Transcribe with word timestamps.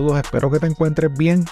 Espero 0.00 0.50
que 0.50 0.58
te 0.58 0.66
encuentres 0.66 1.12
bien. 1.12 1.44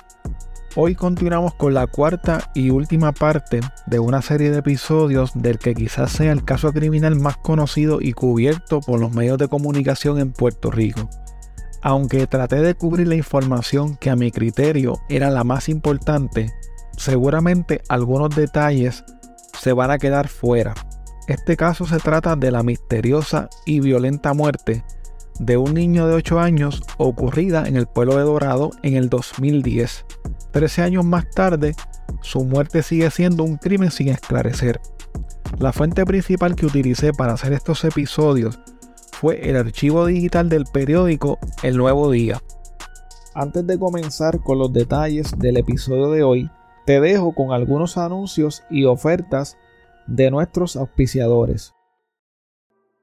Hoy 0.75 0.95
continuamos 0.95 1.55
con 1.55 1.75
la 1.75 1.87
cuarta 1.87 2.51
y 2.55 2.71
última 2.71 3.13
parte 3.13 3.61
de 3.87 3.99
una 3.99 4.23
serie 4.23 4.51
de 4.51 4.59
episodios 4.59 5.33
del 5.35 5.59
que 5.59 5.75
quizás 5.75 6.13
sea 6.13 6.33
el 6.33 6.45
caso 6.45 6.73
criminal 6.73 7.17
más 7.17 7.37
conocido 7.37 8.01
y 8.01 8.13
cubierto 8.15 8.81
por 8.81 9.01
los 9.01 9.13
medios 9.13 9.37
de 9.37 9.49
comunicación 9.49 10.19
en 10.19 10.33
Puerto 10.33 10.71
Rico. 10.71 11.11
Aunque 11.83 12.27
traté 12.27 12.57
de 12.63 12.75
cubrir 12.75 13.09
la 13.09 13.17
información 13.17 13.97
que 13.97 14.09
a 14.09 14.17
mi 14.17 14.31
criterio 14.31 14.99
era 15.11 15.31
la 15.31 15.45
más 15.45 15.69
importante, 15.69 16.51
seguramente 16.97 17.83
algunos 17.89 18.35
detalles 18.35 19.05
se 19.61 19.75
van 19.75 19.91
a 19.91 19.99
quedar 19.99 20.29
fuera. 20.29 20.75
Este 21.27 21.57
caso 21.59 21.87
se 21.87 21.99
trata 21.99 22.35
de 22.35 22.51
la 22.51 22.63
misteriosa 22.63 23.51
y 23.67 23.81
violenta 23.81 24.33
muerte 24.33 24.85
de 25.39 25.57
un 25.57 25.75
niño 25.75 26.07
de 26.07 26.15
8 26.15 26.41
años 26.41 26.83
ocurrida 26.97 27.67
en 27.67 27.77
el 27.77 27.87
pueblo 27.87 28.17
de 28.17 28.25
Dorado 28.25 28.71
en 28.83 28.97
el 28.97 29.09
2010. 29.09 30.05
13 30.53 30.83
años 30.83 31.05
más 31.05 31.31
tarde, 31.31 31.75
su 32.23 32.45
muerte 32.45 32.83
sigue 32.83 33.11
siendo 33.11 33.45
un 33.45 33.57
crimen 33.57 33.91
sin 33.91 34.09
esclarecer. 34.09 34.81
La 35.59 35.73
fuente 35.73 36.05
principal 36.05 36.57
que 36.57 36.67
utilicé 36.67 37.13
para 37.13 37.33
hacer 37.33 37.53
estos 37.53 37.85
episodios 37.85 38.61
fue 39.13 39.49
el 39.49 39.57
archivo 39.57 40.07
digital 40.07 40.49
del 40.49 40.65
periódico 40.65 41.39
El 41.63 41.77
Nuevo 41.77 42.11
Día. 42.11 42.41
Antes 43.35 43.67
de 43.67 43.79
comenzar 43.79 44.41
con 44.43 44.59
los 44.59 44.73
detalles 44.73 45.33
del 45.39 45.57
episodio 45.57 46.11
de 46.11 46.23
hoy, 46.23 46.51
te 46.87 47.01
dejo 47.01 47.35
con 47.35 47.53
algunos 47.53 47.99
anuncios 47.99 48.63
y 48.71 48.85
ofertas 48.85 49.57
de 50.07 50.31
nuestros 50.31 50.77
auspiciadores. 50.77 51.75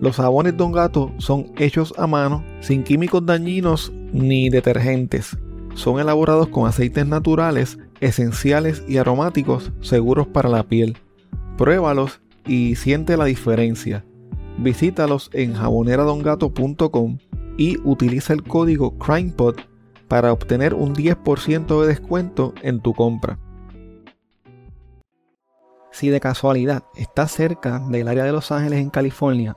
los 0.00 0.16
jabones 0.16 0.56
Don 0.56 0.72
Gato 0.72 1.10
son 1.16 1.52
hechos 1.56 1.94
a 1.96 2.06
mano, 2.06 2.44
sin 2.60 2.84
químicos 2.84 3.24
dañinos 3.24 3.92
ni 4.12 4.50
detergentes. 4.50 5.38
Son 5.74 5.98
elaborados 5.98 6.48
con 6.48 6.68
aceites 6.68 7.06
naturales, 7.06 7.78
esenciales 8.00 8.84
y 8.86 8.98
aromáticos 8.98 9.72
seguros 9.80 10.26
para 10.26 10.50
la 10.50 10.64
piel. 10.64 10.98
Pruébalos 11.56 12.20
y 12.46 12.76
siente 12.76 13.16
la 13.16 13.24
diferencia. 13.24 14.04
Visítalos 14.58 15.30
en 15.32 15.54
jaboneradongato.com 15.54 17.18
y 17.56 17.78
utiliza 17.84 18.34
el 18.34 18.42
código 18.42 18.98
CrimePod 18.98 19.56
para 20.08 20.32
obtener 20.32 20.74
un 20.74 20.94
10% 20.94 21.80
de 21.80 21.88
descuento 21.88 22.52
en 22.62 22.80
tu 22.80 22.92
compra. 22.92 23.38
Si 25.90 26.10
de 26.10 26.20
casualidad 26.20 26.84
estás 26.96 27.32
cerca 27.32 27.78
del 27.88 28.08
área 28.08 28.24
de 28.24 28.32
Los 28.32 28.52
Ángeles 28.52 28.80
en 28.80 28.90
California 28.90 29.56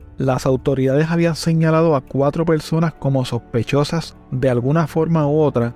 las 0.21 0.45
autoridades 0.45 1.09
habían 1.09 1.35
señalado 1.35 1.95
a 1.95 2.01
cuatro 2.01 2.45
personas 2.45 2.93
como 2.93 3.25
sospechosas 3.25 4.15
de 4.29 4.51
alguna 4.51 4.85
forma 4.85 5.27
u 5.27 5.39
otra 5.39 5.73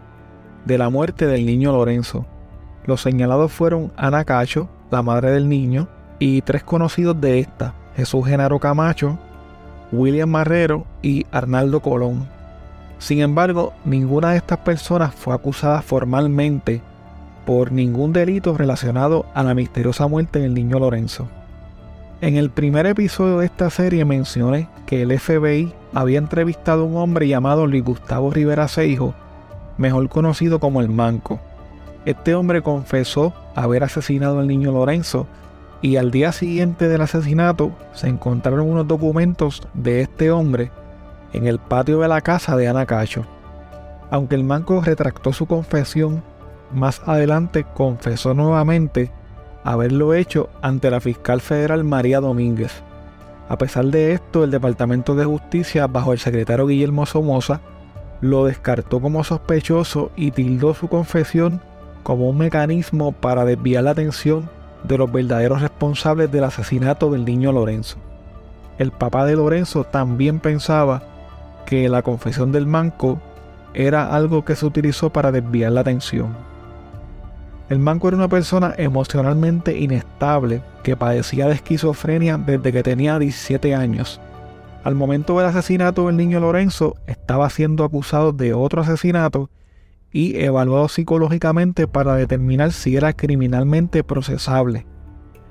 de 0.66 0.78
la 0.78 0.89
muerte 0.89 1.25
del 1.25 1.47
niño 1.47 1.72
Lorenzo. 1.72 2.28
Los 2.85 3.01
señalados 3.01 3.51
fueron 3.51 3.91
Ana 3.97 4.23
Cacho, 4.23 4.69
la 4.91 5.01
madre 5.01 5.31
del 5.31 5.50
niño, 5.50 5.88
y 6.19 6.44
tres 6.44 6.63
conocidos 6.63 7.19
de 7.19 7.39
esta, 7.39 7.73
Jesús 7.95 8.28
Genaro 8.28 8.59
Camacho, 8.59 9.17
William 9.91 10.29
Marrero 10.29 10.85
y 11.01 11.25
Arnaldo 11.31 11.79
Colón. 11.79 12.27
Sin 13.00 13.22
embargo, 13.22 13.73
ninguna 13.83 14.31
de 14.31 14.38
estas 14.38 14.59
personas 14.59 15.16
fue 15.16 15.33
acusada 15.33 15.81
formalmente 15.81 16.83
por 17.47 17.72
ningún 17.72 18.13
delito 18.13 18.56
relacionado 18.56 19.25
a 19.33 19.41
la 19.41 19.56
misteriosa 19.56 20.07
muerte 20.07 20.38
del 20.38 20.53
niño 20.53 20.77
Lorenzo. 20.77 21.27
En 22.21 22.37
el 22.37 22.49
primer 22.49 22.85
episodio 22.85 23.39
de 23.39 23.45
esta 23.45 23.69
serie 23.69 24.05
mencioné 24.05 24.69
que 24.85 25.01
el 25.01 25.19
FBI 25.19 25.73
había 25.93 26.17
entrevistado 26.17 26.83
a 26.83 26.85
un 26.85 26.95
hombre 26.95 27.27
llamado 27.27 27.67
Luis 27.67 27.83
Gustavo 27.83 28.31
Rivera 28.31 28.69
Seijo, 28.69 29.13
mejor 29.77 30.07
conocido 30.07 30.62
como 30.62 30.79
el 30.79 30.88
Manco. 30.88 31.41
Este 32.06 32.33
hombre 32.33 32.62
confesó 32.62 33.33
haber 33.53 33.83
asesinado 33.83 34.39
al 34.39 34.47
niño 34.47 34.71
Lorenzo 34.71 35.27
y 35.81 35.97
al 35.97 36.09
día 36.09 36.31
siguiente 36.31 36.88
del 36.88 37.01
asesinato 37.01 37.73
se 37.94 38.07
encontraron 38.07 38.69
unos 38.69 38.88
documentos 38.88 39.68
de 39.73 40.00
este 40.00 40.31
hombre 40.31 40.71
en 41.33 41.47
el 41.47 41.59
patio 41.59 42.00
de 42.00 42.07
la 42.07 42.21
casa 42.21 42.56
de 42.56 42.69
Ana 42.69 42.85
Cacho. 42.85 43.25
Aunque 44.09 44.35
el 44.35 44.45
Manco 44.45 44.81
retractó 44.81 45.33
su 45.33 45.47
confesión, 45.47 46.23
más 46.73 47.01
adelante 47.06 47.65
confesó 47.73 48.33
nuevamente 48.33 49.11
haberlo 49.65 50.13
hecho 50.13 50.50
ante 50.62 50.91
la 50.91 51.01
fiscal 51.01 51.41
federal 51.41 51.83
María 51.83 52.21
Domínguez. 52.21 52.83
A 53.50 53.57
pesar 53.57 53.85
de 53.85 54.13
esto, 54.13 54.44
el 54.44 54.51
Departamento 54.51 55.15
de 55.15 55.25
Justicia, 55.25 55.88
bajo 55.88 56.13
el 56.13 56.19
secretario 56.19 56.67
Guillermo 56.67 57.06
Somoza, 57.06 57.62
lo 58.21 58.45
descartó 58.45 59.01
como 59.01 59.23
sospechoso 59.23 60.12
y 60.15 60.31
tildó 60.31 60.73
su 60.73 60.88
confesión 60.88 61.62
como 62.03 62.29
un 62.29 62.38
mecanismo 62.38 63.12
para 63.12 63.44
desviar 63.44 63.83
la 63.83 63.91
atención 63.91 64.50
de 64.83 65.00
los 65.00 65.12
verdaderos 65.12 65.62
responsables 65.62 66.31
del 66.31 66.44
asesinato 66.44 67.09
del 67.09 67.25
niño 67.25 67.51
Lorenzo. 67.51 67.97
El 68.77 68.91
papá 68.91 69.25
de 69.25 69.35
Lorenzo 69.35 69.83
también 69.83 70.39
pensaba 70.39 71.01
que 71.65 71.89
la 71.89 72.03
confesión 72.03 72.51
del 72.51 72.68
manco 72.68 73.19
era 73.73 74.15
algo 74.15 74.45
que 74.45 74.56
se 74.56 74.65
utilizó 74.65 75.09
para 75.09 75.31
desviar 75.31 75.71
la 75.71 75.81
atención. 75.81 76.55
El 77.67 77.79
manco 77.79 78.07
era 78.07 78.17
una 78.17 78.27
persona 78.27 78.75
emocionalmente 78.77 79.77
inestable 79.77 80.62
que 80.83 80.95
padecía 80.95 81.47
de 81.47 81.56
esquizofrenia 81.56 82.38
desde 82.38 82.71
que 82.71 82.83
tenía 82.83 83.17
17 83.17 83.73
años. 83.73 84.21
Al 84.83 84.94
momento 84.94 85.38
del 85.38 85.47
asesinato 85.47 86.06
del 86.06 86.15
niño 86.15 86.39
Lorenzo 86.39 86.95
estaba 87.07 87.50
siendo 87.50 87.83
acusado 87.83 88.33
de 88.33 88.53
otro 88.53 88.83
asesinato 88.83 89.50
y 90.12 90.39
evaluado 90.39 90.88
psicológicamente 90.89 91.88
para 91.88 92.15
determinar 92.15 92.71
si 92.71 92.95
era 92.95 93.13
criminalmente 93.13 94.03
procesable. 94.03 94.85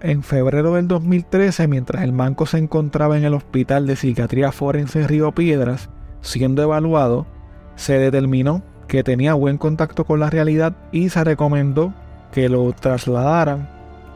En 0.01 0.23
febrero 0.23 0.75
del 0.75 0.87
2013, 0.87 1.67
mientras 1.67 2.05
el 2.05 2.13
manco 2.13 2.47
se 2.47 2.59
encontraba 2.59 3.19
en 3.19 3.25
el 3.25 3.35
Hospital 3.35 3.89
de 3.89 3.97
Psiquiatría 3.97 4.53
Forense 4.53 5.01
en 5.01 5.09
Río 5.09 5.33
Piedras, 5.33 5.91
siendo 6.21 6.63
evaluado, 6.63 7.27
Se 7.75 7.99
determinó 7.99 8.63
que 8.87 9.03
tenía 9.03 9.35
buen 9.35 9.59
contacto 9.59 10.05
con 10.05 10.21
la 10.21 10.31
realidad 10.31 10.77
y 10.93 11.09
se 11.09 11.25
recomendó 11.25 11.93
que 12.35 12.49
lo 12.49 12.73
trasladaran 12.73 13.69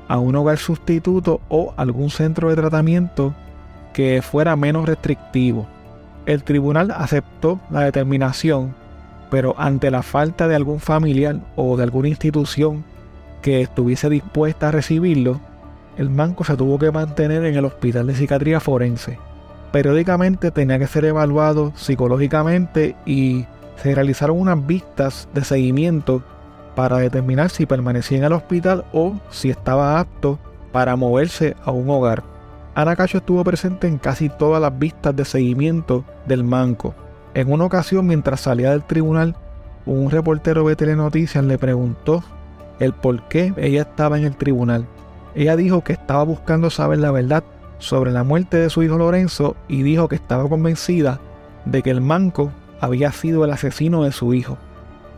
a 0.09 0.19
un 0.19 0.35
hogar 0.35 0.59
sustituto 0.59 1.41
o 1.49 1.73
algún 1.77 2.11
centro 2.11 2.49
de 2.49 2.57
tratamiento 2.57 3.33
que 3.93 4.23
fuera 4.23 4.57
menos 4.57 4.87
restrictivo. 4.87 5.69
El 6.27 6.43
tribunal 6.43 6.91
aceptó 6.91 7.61
la 7.71 7.83
determinación, 7.83 8.75
pero 9.31 9.55
ante 9.57 9.93
la 9.93 10.03
falta 10.03 10.49
de 10.49 10.57
algún 10.57 10.81
familiar 10.81 11.37
o 11.55 11.77
de 11.77 11.85
alguna 11.85 12.09
institución 12.09 12.85
que 13.41 13.61
estuviese 13.61 14.11
dispuesta 14.11 14.69
a 14.69 14.73
recibirlo, 14.73 15.41
el 15.97 16.11
manco 16.11 16.43
se 16.43 16.57
tuvo 16.57 16.77
que 16.77 16.91
mantener 16.91 17.45
en 17.45 17.55
el 17.55 17.65
Hospital 17.65 18.09
de 18.09 18.17
Psiquiatría 18.17 18.59
Forense. 18.59 19.17
Periódicamente 19.71 20.51
tenía 20.51 20.81
que 20.81 20.89
ser 20.89 21.05
evaluado 21.05 21.73
psicológicamente 21.77 22.97
y 23.07 23.47
se 23.77 23.95
realizaron 23.95 24.41
unas 24.41 24.67
vistas 24.67 25.29
de 25.35 25.45
seguimiento 25.45 26.25
para 26.79 26.99
determinar 26.99 27.51
si 27.51 27.67
permanecía 27.67 28.19
en 28.19 28.25
el 28.25 28.33
hospital 28.33 28.85
o 28.93 29.19
si 29.31 29.51
estaba 29.51 29.99
apto 29.99 30.39
para 30.71 30.95
moverse 30.95 31.57
a 31.65 31.73
un 31.73 31.91
hogar. 31.91 32.23
Ana 32.77 32.95
Cacho 32.95 33.19
estuvo 33.19 33.43
presente 33.43 33.89
en 33.89 33.99
casi 33.99 34.29
todas 34.29 34.63
las 34.63 34.79
vistas 34.79 35.17
de 35.17 35.25
seguimiento 35.25 36.05
del 36.29 36.45
manco. 36.45 36.95
En 37.35 37.51
una 37.51 37.65
ocasión, 37.65 38.07
mientras 38.07 38.43
salía 38.43 38.71
del 38.71 38.85
tribunal, 38.85 39.35
un 39.87 40.09
reportero 40.09 40.69
de 40.69 40.77
Telenoticias 40.77 41.43
le 41.43 41.59
preguntó 41.59 42.23
el 42.79 42.93
por 42.93 43.27
qué 43.27 43.53
ella 43.57 43.83
estaba 43.83 44.17
en 44.17 44.25
el 44.25 44.37
tribunal. 44.37 44.87
Ella 45.35 45.57
dijo 45.57 45.83
que 45.83 45.95
estaba 45.95 46.23
buscando 46.23 46.71
saber 46.71 47.01
la 47.01 47.11
verdad 47.11 47.43
sobre 47.79 48.13
la 48.13 48.23
muerte 48.23 48.57
de 48.57 48.71
su 48.71 48.85
hijo 48.85 48.99
Lorenzo 48.99 49.57
y 49.67 49.83
dijo 49.83 50.07
que 50.07 50.15
estaba 50.15 50.49
convencida 50.49 51.19
de 51.65 51.83
que 51.83 51.91
el 51.91 52.03
manco 52.03 52.53
había 52.81 53.11
sido 53.11 53.45
el 53.45 53.51
asesino 53.51 54.05
de 54.05 54.13
su 54.13 54.33
hijo. 54.33 54.59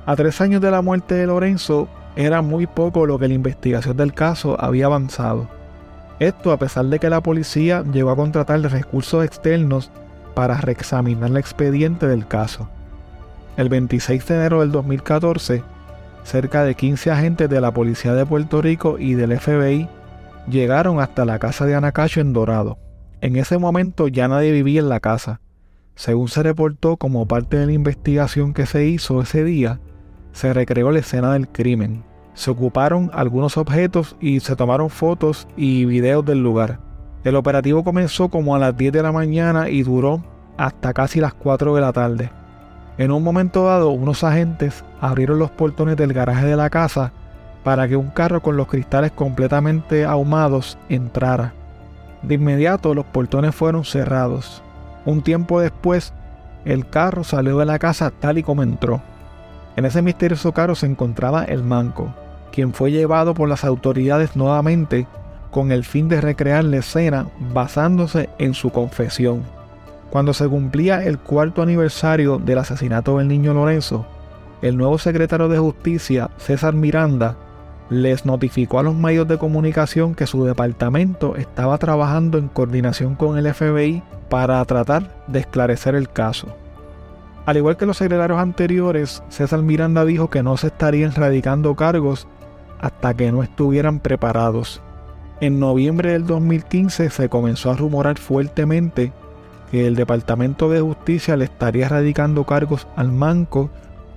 A 0.06 0.16
tres 0.16 0.40
años 0.40 0.60
de 0.60 0.70
la 0.70 0.82
muerte 0.82 1.14
de 1.14 1.26
Lorenzo, 1.26 1.88
era 2.16 2.42
muy 2.42 2.66
poco 2.66 3.06
lo 3.06 3.18
que 3.18 3.28
la 3.28 3.34
investigación 3.34 3.96
del 3.96 4.12
caso 4.12 4.56
había 4.60 4.86
avanzado. 4.86 5.48
Esto 6.18 6.52
a 6.52 6.58
pesar 6.58 6.86
de 6.86 6.98
que 6.98 7.10
la 7.10 7.22
policía 7.22 7.82
llegó 7.92 8.10
a 8.10 8.16
contratar 8.16 8.60
recursos 8.60 9.24
externos 9.24 9.90
para 10.34 10.60
reexaminar 10.60 11.30
el 11.30 11.36
expediente 11.36 12.06
del 12.06 12.26
caso. 12.26 12.68
El 13.56 13.68
26 13.68 14.26
de 14.26 14.34
enero 14.34 14.60
del 14.60 14.72
2014, 14.72 15.62
cerca 16.24 16.64
de 16.64 16.74
15 16.74 17.10
agentes 17.10 17.48
de 17.48 17.60
la 17.60 17.72
Policía 17.72 18.14
de 18.14 18.26
Puerto 18.26 18.62
Rico 18.62 18.98
y 18.98 19.14
del 19.14 19.38
FBI 19.38 19.88
llegaron 20.48 21.00
hasta 21.00 21.24
la 21.24 21.38
casa 21.38 21.66
de 21.66 21.74
Anacacho 21.74 22.20
en 22.20 22.32
Dorado. 22.32 22.78
En 23.20 23.36
ese 23.36 23.58
momento 23.58 24.08
ya 24.08 24.28
nadie 24.28 24.52
vivía 24.52 24.80
en 24.80 24.88
la 24.88 25.00
casa. 25.00 25.40
Según 25.94 26.28
se 26.28 26.42
reportó 26.42 26.96
como 26.96 27.26
parte 27.26 27.58
de 27.58 27.66
la 27.66 27.72
investigación 27.72 28.54
que 28.54 28.66
se 28.66 28.86
hizo 28.86 29.20
ese 29.20 29.44
día, 29.44 29.80
se 30.32 30.52
recreó 30.52 30.90
la 30.90 31.00
escena 31.00 31.32
del 31.32 31.48
crimen 31.48 32.04
se 32.40 32.50
ocuparon 32.50 33.10
algunos 33.12 33.58
objetos 33.58 34.16
y 34.18 34.40
se 34.40 34.56
tomaron 34.56 34.88
fotos 34.88 35.46
y 35.58 35.84
videos 35.84 36.24
del 36.24 36.42
lugar. 36.42 36.78
El 37.22 37.36
operativo 37.36 37.84
comenzó 37.84 38.30
como 38.30 38.54
a 38.54 38.58
las 38.58 38.74
10 38.74 38.94
de 38.94 39.02
la 39.02 39.12
mañana 39.12 39.68
y 39.68 39.82
duró 39.82 40.22
hasta 40.56 40.94
casi 40.94 41.20
las 41.20 41.34
4 41.34 41.74
de 41.74 41.80
la 41.82 41.92
tarde. 41.92 42.30
En 42.96 43.10
un 43.10 43.22
momento 43.22 43.64
dado, 43.64 43.90
unos 43.90 44.24
agentes 44.24 44.84
abrieron 45.02 45.38
los 45.38 45.50
portones 45.50 45.98
del 45.98 46.14
garaje 46.14 46.46
de 46.46 46.56
la 46.56 46.70
casa 46.70 47.12
para 47.62 47.86
que 47.88 47.96
un 47.96 48.08
carro 48.08 48.40
con 48.40 48.56
los 48.56 48.68
cristales 48.68 49.12
completamente 49.12 50.06
ahumados 50.06 50.78
entrara. 50.88 51.52
De 52.22 52.36
inmediato 52.36 52.94
los 52.94 53.04
portones 53.04 53.54
fueron 53.54 53.84
cerrados. 53.84 54.62
Un 55.04 55.20
tiempo 55.20 55.60
después, 55.60 56.14
el 56.64 56.88
carro 56.88 57.22
salió 57.22 57.58
de 57.58 57.66
la 57.66 57.78
casa 57.78 58.10
tal 58.10 58.38
y 58.38 58.42
como 58.42 58.62
entró. 58.62 59.02
En 59.76 59.84
ese 59.84 60.02
misterioso 60.02 60.52
carro 60.52 60.74
se 60.74 60.86
encontraba 60.86 61.44
el 61.44 61.62
manco, 61.62 62.14
quien 62.52 62.74
fue 62.74 62.90
llevado 62.90 63.34
por 63.34 63.48
las 63.48 63.64
autoridades 63.64 64.36
nuevamente 64.36 65.06
con 65.50 65.72
el 65.72 65.84
fin 65.84 66.08
de 66.08 66.20
recrear 66.20 66.64
la 66.64 66.78
escena 66.78 67.28
basándose 67.52 68.28
en 68.38 68.54
su 68.54 68.70
confesión. 68.70 69.42
Cuando 70.10 70.34
se 70.34 70.48
cumplía 70.48 71.04
el 71.04 71.18
cuarto 71.18 71.62
aniversario 71.62 72.38
del 72.38 72.58
asesinato 72.58 73.18
del 73.18 73.28
niño 73.28 73.54
Lorenzo, 73.54 74.06
el 74.62 74.76
nuevo 74.76 74.98
secretario 74.98 75.48
de 75.48 75.58
Justicia, 75.58 76.30
César 76.36 76.74
Miranda, 76.74 77.36
les 77.88 78.24
notificó 78.24 78.78
a 78.78 78.82
los 78.82 78.94
medios 78.94 79.26
de 79.26 79.38
comunicación 79.38 80.14
que 80.14 80.26
su 80.26 80.44
departamento 80.44 81.36
estaba 81.36 81.78
trabajando 81.78 82.38
en 82.38 82.48
coordinación 82.48 83.14
con 83.16 83.36
el 83.36 83.52
FBI 83.52 84.02
para 84.28 84.64
tratar 84.64 85.10
de 85.26 85.40
esclarecer 85.40 85.94
el 85.94 86.08
caso. 86.08 86.48
Al 87.50 87.56
igual 87.56 87.76
que 87.76 87.84
los 87.84 87.96
secretarios 87.96 88.38
anteriores, 88.38 89.24
César 89.28 89.60
Miranda 89.62 90.04
dijo 90.04 90.30
que 90.30 90.40
no 90.40 90.56
se 90.56 90.68
estarían 90.68 91.12
radicando 91.12 91.74
cargos 91.74 92.28
hasta 92.78 93.12
que 93.14 93.32
no 93.32 93.42
estuvieran 93.42 93.98
preparados. 93.98 94.80
En 95.40 95.58
noviembre 95.58 96.12
del 96.12 96.28
2015 96.28 97.10
se 97.10 97.28
comenzó 97.28 97.72
a 97.72 97.76
rumorar 97.76 98.18
fuertemente 98.18 99.12
que 99.72 99.88
el 99.88 99.96
Departamento 99.96 100.70
de 100.70 100.80
Justicia 100.80 101.36
le 101.36 101.46
estaría 101.46 101.88
radicando 101.88 102.44
cargos 102.44 102.86
al 102.94 103.10
Manco 103.10 103.68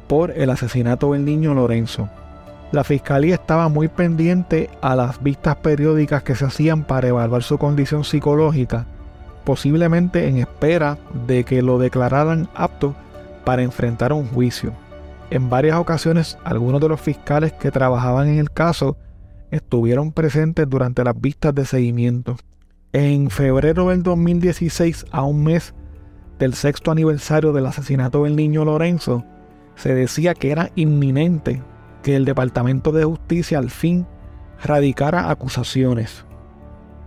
por 0.05 0.29
el 0.29 0.51
asesinato 0.51 1.13
del 1.13 1.25
niño 1.25 1.55
Lorenzo. 1.55 2.09
La 2.71 2.83
fiscalía 2.83 3.33
estaba 3.33 3.67
muy 3.67 3.87
pendiente 3.87 4.69
a 4.79 4.95
las 4.95 5.23
vistas 5.23 5.55
periódicas 5.55 6.21
que 6.21 6.35
se 6.35 6.45
hacían 6.45 6.83
para 6.83 7.07
evaluar 7.07 7.41
su 7.41 7.57
condición 7.57 8.03
psicológica, 8.03 8.85
posiblemente 9.43 10.27
en 10.27 10.37
espera 10.37 10.99
de 11.25 11.43
que 11.45 11.63
lo 11.63 11.79
declararan 11.79 12.47
apto 12.53 12.93
para 13.43 13.63
enfrentar 13.63 14.13
un 14.13 14.27
juicio. 14.27 14.73
En 15.29 15.49
varias 15.49 15.77
ocasiones, 15.77 16.37
algunos 16.43 16.81
de 16.81 16.89
los 16.89 17.01
fiscales 17.01 17.53
que 17.53 17.71
trabajaban 17.71 18.27
en 18.27 18.39
el 18.39 18.51
caso 18.51 18.97
estuvieron 19.51 20.11
presentes 20.11 20.69
durante 20.69 21.03
las 21.03 21.19
vistas 21.19 21.53
de 21.55 21.65
seguimiento. 21.65 22.37
En 22.91 23.29
febrero 23.29 23.89
del 23.89 24.03
2016, 24.03 25.05
a 25.11 25.23
un 25.23 25.43
mes 25.43 25.73
del 26.39 26.53
sexto 26.53 26.91
aniversario 26.91 27.53
del 27.53 27.65
asesinato 27.65 28.23
del 28.23 28.35
niño 28.35 28.65
Lorenzo, 28.65 29.23
se 29.75 29.95
decía 29.95 30.33
que 30.33 30.51
era 30.51 30.71
inminente 30.75 31.63
que 32.03 32.15
el 32.15 32.25
Departamento 32.25 32.91
de 32.91 33.05
Justicia 33.05 33.57
al 33.57 33.71
fin 33.71 34.05
radicara 34.63 35.29
acusaciones. 35.29 36.25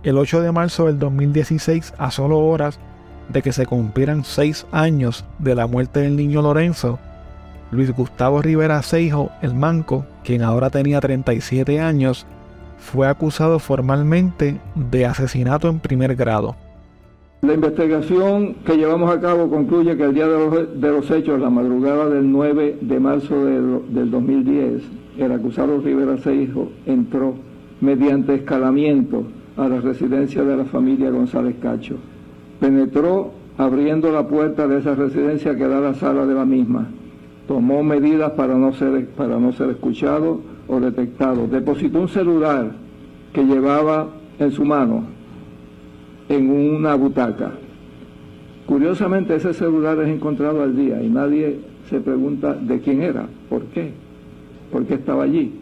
El 0.03 0.17
8 0.17 0.41
de 0.41 0.51
marzo 0.51 0.87
del 0.87 0.99
2016, 0.99 1.93
a 1.97 2.11
solo 2.11 2.39
horas 2.39 2.79
de 3.29 3.41
que 3.41 3.51
se 3.51 3.65
cumplieran 3.65 4.23
seis 4.23 4.65
años 4.71 5.25
de 5.39 5.55
la 5.55 5.67
muerte 5.67 6.01
del 6.01 6.15
niño 6.15 6.41
Lorenzo, 6.41 6.99
Luis 7.71 7.93
Gustavo 7.93 8.41
Rivera 8.41 8.81
Seijo, 8.81 9.31
el 9.41 9.53
Manco, 9.53 10.05
quien 10.23 10.41
ahora 10.41 10.69
tenía 10.69 11.01
37 11.01 11.79
años, 11.79 12.25
fue 12.77 13.07
acusado 13.07 13.59
formalmente 13.59 14.59
de 14.75 15.05
asesinato 15.05 15.67
en 15.67 15.79
primer 15.79 16.15
grado. 16.15 16.55
La 17.41 17.53
investigación 17.53 18.55
que 18.65 18.77
llevamos 18.77 19.11
a 19.11 19.19
cabo 19.19 19.49
concluye 19.49 19.95
que 19.95 20.03
el 20.03 20.13
día 20.13 20.27
de 20.27 20.91
los, 20.91 21.11
hechos, 21.11 21.39
la 21.39 21.49
madrugada 21.49 22.09
del 22.09 22.31
9 22.31 22.79
de 22.81 22.99
marzo 22.99 23.45
del 23.45 24.09
2010, 24.09 24.83
el 25.19 25.31
acusado 25.31 25.79
Rivera 25.79 26.17
Seijo 26.17 26.69
entró 26.85 27.35
mediante 27.81 28.35
escalamiento 28.35 29.23
a 29.55 29.67
la 29.67 29.81
residencia 29.81 30.43
de 30.43 30.57
la 30.57 30.65
familia 30.65 31.09
González 31.09 31.55
Cacho. 31.61 31.97
Penetró 32.59 33.31
abriendo 33.57 34.11
la 34.11 34.27
puerta 34.27 34.67
de 34.67 34.79
esa 34.79 34.95
residencia 34.95 35.55
que 35.55 35.67
da 35.67 35.79
la 35.79 35.93
sala 35.95 36.25
de 36.25 36.33
la 36.33 36.45
misma 36.45 36.87
tomó 37.47 37.81
medidas 37.81 38.31
para 38.33 38.55
no 38.55 38.73
ser, 38.73 39.07
para 39.09 39.39
no 39.39 39.53
ser 39.53 39.69
escuchado 39.69 40.41
o 40.67 40.79
detectado. 40.79 41.47
Depositó 41.47 42.01
un 42.01 42.09
celular 42.09 42.71
que 43.33 43.43
llevaba 43.43 44.09
en 44.37 44.51
su 44.51 44.65
mano 44.65 45.05
en 46.29 46.49
una 46.49 46.93
butaca. 46.95 47.51
Curiosamente 48.65 49.33
ese 49.35 49.53
celular 49.53 49.97
es 50.01 50.09
encontrado 50.09 50.61
al 50.61 50.75
día 50.75 51.01
y 51.01 51.09
nadie 51.09 51.59
se 51.89 52.01
pregunta 52.01 52.53
de 52.53 52.81
quién 52.81 53.01
era, 53.01 53.27
por 53.49 53.63
qué, 53.67 53.93
por 54.71 54.85
qué 54.85 54.95
estaba 54.95 55.23
allí. 55.23 55.53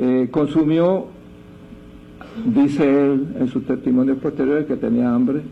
Eh, 0.00 0.28
consumió, 0.32 1.06
dice 2.44 2.82
él 2.82 3.28
en 3.38 3.46
sus 3.46 3.64
testimonios 3.64 4.18
posteriores, 4.18 4.66
que 4.66 4.74
tenía 4.74 5.14
hambre, 5.14 5.42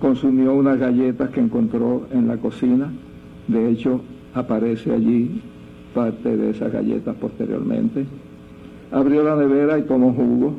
consumió 0.00 0.54
unas 0.54 0.78
galletas 0.78 1.30
que 1.30 1.40
encontró 1.40 2.06
en 2.10 2.26
la 2.26 2.38
cocina, 2.38 2.90
de 3.48 3.70
hecho 3.70 4.00
aparece 4.34 4.92
allí 4.92 5.42
parte 5.94 6.36
de 6.36 6.50
esas 6.50 6.72
galletas 6.72 7.14
posteriormente. 7.16 8.06
Abrió 8.90 9.22
la 9.22 9.36
nevera 9.36 9.78
y 9.78 9.82
tomó 9.82 10.12
jugo. 10.12 10.54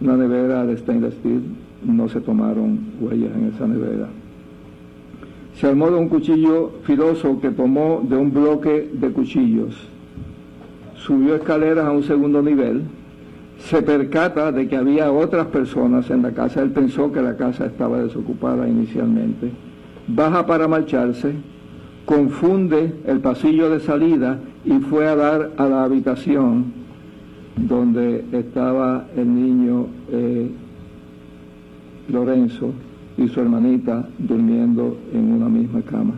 Una 0.00 0.16
nevera 0.16 0.64
de 0.64 0.76
stainless 0.76 1.14
steel, 1.14 1.42
no 1.84 2.08
se 2.08 2.20
tomaron 2.20 2.78
huellas 3.00 3.30
en 3.34 3.46
esa 3.46 3.66
nevera. 3.66 4.08
Se 5.54 5.66
armó 5.66 5.90
de 5.90 5.96
un 5.96 6.08
cuchillo 6.08 6.72
filoso 6.84 7.40
que 7.40 7.50
tomó 7.50 8.04
de 8.08 8.16
un 8.16 8.32
bloque 8.32 8.90
de 8.92 9.10
cuchillos. 9.10 9.74
Subió 10.94 11.34
escaleras 11.34 11.86
a 11.86 11.90
un 11.90 12.04
segundo 12.04 12.42
nivel. 12.42 12.82
Se 13.58 13.82
percata 13.82 14.52
de 14.52 14.68
que 14.68 14.76
había 14.76 15.10
otras 15.10 15.46
personas 15.48 16.08
en 16.10 16.22
la 16.22 16.32
casa. 16.32 16.62
Él 16.62 16.70
pensó 16.70 17.12
que 17.12 17.20
la 17.20 17.36
casa 17.36 17.66
estaba 17.66 17.98
desocupada 17.98 18.68
inicialmente. 18.68 19.50
Baja 20.06 20.46
para 20.46 20.68
marcharse 20.68 21.34
confunde 22.08 23.02
el 23.04 23.20
pasillo 23.20 23.68
de 23.68 23.80
salida 23.80 24.38
y 24.64 24.78
fue 24.78 25.06
a 25.06 25.14
dar 25.14 25.52
a 25.58 25.66
la 25.66 25.84
habitación 25.84 26.72
donde 27.56 28.24
estaba 28.32 29.06
el 29.14 29.34
niño 29.34 29.88
eh, 30.10 30.50
Lorenzo 32.08 32.72
y 33.18 33.28
su 33.28 33.40
hermanita 33.40 34.08
durmiendo 34.16 34.96
en 35.12 35.32
una 35.32 35.50
misma 35.50 35.82
cama. 35.82 36.14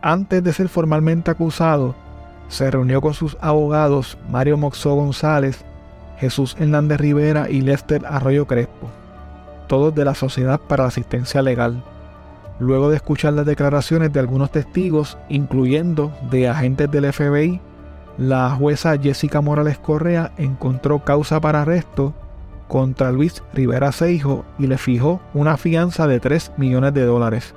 Antes 0.00 0.42
de 0.42 0.52
ser 0.52 0.68
formalmente 0.68 1.30
acusado, 1.30 1.94
se 2.48 2.68
reunió 2.68 3.00
con 3.00 3.14
sus 3.14 3.36
abogados 3.40 4.18
Mario 4.28 4.56
Moxó 4.56 4.94
González, 4.94 5.64
Jesús 6.22 6.56
Hernández 6.56 7.00
Rivera 7.00 7.50
y 7.50 7.62
Lester 7.62 8.06
Arroyo 8.06 8.46
Crespo, 8.46 8.88
todos 9.66 9.92
de 9.92 10.04
la 10.04 10.14
Sociedad 10.14 10.60
para 10.60 10.84
la 10.84 10.88
Asistencia 10.88 11.42
Legal. 11.42 11.82
Luego 12.60 12.90
de 12.90 12.96
escuchar 12.96 13.32
las 13.32 13.44
declaraciones 13.44 14.12
de 14.12 14.20
algunos 14.20 14.52
testigos, 14.52 15.18
incluyendo 15.28 16.12
de 16.30 16.48
agentes 16.48 16.88
del 16.92 17.12
FBI, 17.12 17.60
la 18.18 18.48
jueza 18.50 18.96
Jessica 18.96 19.40
Morales 19.40 19.78
Correa 19.78 20.30
encontró 20.36 21.00
causa 21.00 21.40
para 21.40 21.62
arresto 21.62 22.14
contra 22.68 23.10
Luis 23.10 23.42
Rivera 23.52 23.90
Seijo 23.90 24.44
y 24.60 24.68
le 24.68 24.78
fijó 24.78 25.20
una 25.34 25.56
fianza 25.56 26.06
de 26.06 26.20
3 26.20 26.52
millones 26.56 26.94
de 26.94 27.04
dólares. 27.04 27.52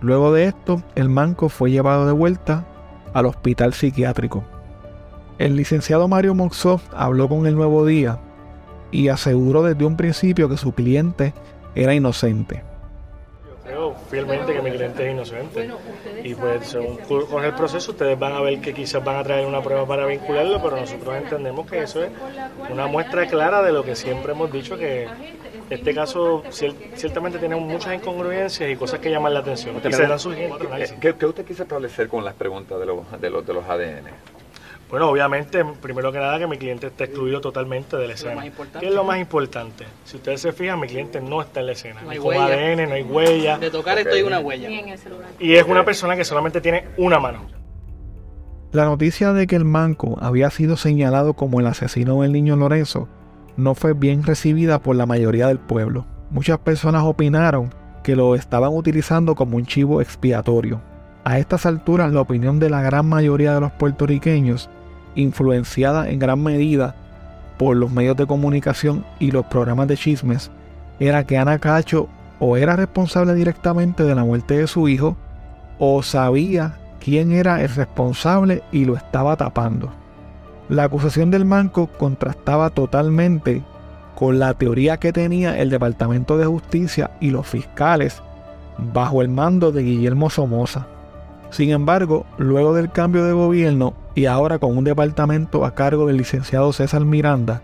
Luego 0.00 0.32
de 0.32 0.46
esto, 0.46 0.82
el 0.96 1.08
manco 1.08 1.48
fue 1.48 1.70
llevado 1.70 2.04
de 2.04 2.12
vuelta 2.12 2.66
al 3.14 3.26
hospital 3.26 3.74
psiquiátrico. 3.74 4.42
El 5.38 5.56
licenciado 5.56 6.08
Mario 6.08 6.34
Moxó 6.34 6.80
habló 6.94 7.28
con 7.28 7.46
el 7.46 7.54
Nuevo 7.54 7.84
Día 7.84 8.18
y 8.90 9.08
aseguró 9.08 9.62
desde 9.62 9.84
un 9.84 9.96
principio 9.96 10.48
que 10.48 10.56
su 10.56 10.72
cliente 10.72 11.34
era 11.74 11.94
inocente 11.94 12.62
fielmente 14.10 14.52
que 14.52 14.62
mi 14.62 14.70
cliente 14.70 15.06
es 15.06 15.12
inocente. 15.12 15.70
Y 16.22 16.34
pues 16.34 16.68
según 16.68 16.96
con 17.26 17.44
el 17.44 17.54
proceso 17.54 17.92
ustedes 17.92 18.18
van 18.18 18.32
a 18.32 18.40
ver 18.40 18.60
que 18.60 18.72
quizás 18.72 19.02
van 19.04 19.16
a 19.16 19.24
traer 19.24 19.46
una 19.46 19.62
prueba 19.62 19.86
para 19.86 20.06
vincularlo, 20.06 20.62
pero 20.62 20.76
nosotros 20.76 21.16
entendemos 21.16 21.68
que 21.68 21.82
eso 21.82 22.02
es 22.02 22.10
una 22.70 22.86
muestra 22.86 23.26
clara 23.26 23.62
de 23.62 23.72
lo 23.72 23.82
que 23.82 23.96
siempre 23.96 24.32
hemos 24.32 24.50
dicho, 24.52 24.76
que 24.76 25.08
este 25.68 25.94
caso 25.94 26.42
ciertamente 26.50 27.38
tiene 27.38 27.56
muchas 27.56 27.94
incongruencias 27.94 28.70
y 28.70 28.76
cosas 28.76 29.00
que 29.00 29.10
llaman 29.10 29.34
la 29.34 29.40
atención. 29.40 29.80
¿Qué, 31.00 31.14
¿Qué, 31.14 31.26
usted 31.26 31.44
quiso 31.44 31.64
establecer 31.64 32.08
con 32.08 32.24
las 32.24 32.34
preguntas 32.34 32.78
de 32.78 32.86
los, 32.86 33.20
de 33.20 33.30
los, 33.30 33.46
de 33.46 33.52
los 33.52 33.64
ADN? 33.64 34.35
Bueno, 34.88 35.08
obviamente, 35.08 35.64
primero 35.82 36.12
que 36.12 36.18
nada, 36.18 36.38
que 36.38 36.46
mi 36.46 36.58
cliente 36.58 36.86
esté 36.86 37.04
excluido 37.04 37.40
totalmente 37.40 37.96
de 37.96 38.06
la 38.06 38.14
escena. 38.14 38.42
¿Qué 38.78 38.86
es 38.86 38.94
lo 38.94 39.02
más 39.02 39.18
importante? 39.18 39.84
Si 40.04 40.16
ustedes 40.16 40.40
se 40.40 40.52
fijan, 40.52 40.78
mi 40.78 40.86
cliente 40.86 41.20
no 41.20 41.42
está 41.42 41.60
en 41.60 41.66
la 41.66 41.72
escena. 41.72 42.02
No 42.02 42.10
hay 42.10 42.18
huella. 42.18 42.44
ADN, 42.44 42.88
no 42.88 42.94
hay 42.94 43.02
huella. 43.02 43.58
De 43.58 43.70
tocar 43.70 43.98
estoy 43.98 44.22
una 44.22 44.38
huella. 44.38 44.68
Y 45.40 45.54
es 45.54 45.64
una 45.66 45.84
persona 45.84 46.14
que 46.14 46.24
solamente 46.24 46.60
tiene 46.60 46.84
una 46.96 47.18
mano. 47.18 47.46
La 48.70 48.84
noticia 48.84 49.32
de 49.32 49.46
que 49.46 49.56
el 49.56 49.64
manco 49.64 50.18
había 50.20 50.50
sido 50.50 50.76
señalado 50.76 51.34
como 51.34 51.58
el 51.58 51.66
asesino 51.66 52.22
del 52.22 52.32
niño 52.32 52.56
Lorenzo 52.56 53.08
no 53.56 53.74
fue 53.74 53.94
bien 53.94 54.22
recibida 54.22 54.80
por 54.80 54.94
la 54.96 55.06
mayoría 55.06 55.48
del 55.48 55.58
pueblo. 55.58 56.06
Muchas 56.30 56.58
personas 56.58 57.02
opinaron 57.02 57.74
que 58.04 58.14
lo 58.14 58.34
estaban 58.34 58.72
utilizando 58.72 59.34
como 59.34 59.56
un 59.56 59.66
chivo 59.66 60.00
expiatorio. 60.00 60.80
A 61.24 61.38
estas 61.38 61.66
alturas, 61.66 62.12
la 62.12 62.20
opinión 62.20 62.60
de 62.60 62.70
la 62.70 62.82
gran 62.82 63.06
mayoría 63.06 63.54
de 63.54 63.60
los 63.60 63.72
puertorriqueños 63.72 64.70
influenciada 65.16 66.08
en 66.08 66.18
gran 66.18 66.42
medida 66.42 66.94
por 67.58 67.76
los 67.76 67.90
medios 67.90 68.16
de 68.16 68.26
comunicación 68.26 69.04
y 69.18 69.30
los 69.30 69.46
programas 69.46 69.88
de 69.88 69.96
chismes, 69.96 70.50
era 71.00 71.24
que 71.24 71.38
Ana 71.38 71.58
Cacho 71.58 72.08
o 72.38 72.56
era 72.56 72.76
responsable 72.76 73.34
directamente 73.34 74.04
de 74.04 74.14
la 74.14 74.24
muerte 74.24 74.58
de 74.58 74.66
su 74.66 74.88
hijo 74.88 75.16
o 75.78 76.02
sabía 76.02 76.76
quién 77.00 77.32
era 77.32 77.62
el 77.62 77.68
responsable 77.68 78.62
y 78.72 78.84
lo 78.84 78.96
estaba 78.96 79.36
tapando. 79.36 79.92
La 80.68 80.84
acusación 80.84 81.30
del 81.30 81.44
manco 81.44 81.86
contrastaba 81.86 82.70
totalmente 82.70 83.62
con 84.14 84.38
la 84.38 84.54
teoría 84.54 84.96
que 84.96 85.12
tenía 85.12 85.58
el 85.58 85.70
Departamento 85.70 86.38
de 86.38 86.46
Justicia 86.46 87.10
y 87.20 87.30
los 87.30 87.46
fiscales 87.46 88.22
bajo 88.78 89.22
el 89.22 89.28
mando 89.28 89.72
de 89.72 89.82
Guillermo 89.82 90.30
Somoza. 90.30 90.86
Sin 91.50 91.70
embargo, 91.70 92.26
luego 92.38 92.74
del 92.74 92.90
cambio 92.90 93.24
de 93.24 93.32
gobierno 93.32 93.94
y 94.16 94.24
ahora 94.24 94.58
con 94.58 94.76
un 94.76 94.82
departamento 94.82 95.64
a 95.66 95.74
cargo 95.74 96.06
del 96.06 96.16
licenciado 96.16 96.72
César 96.72 97.04
Miranda, 97.04 97.62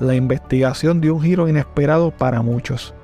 la 0.00 0.14
investigación 0.14 1.02
dio 1.02 1.14
un 1.14 1.22
giro 1.22 1.48
inesperado 1.48 2.10
para 2.10 2.40
muchos. 2.40 2.94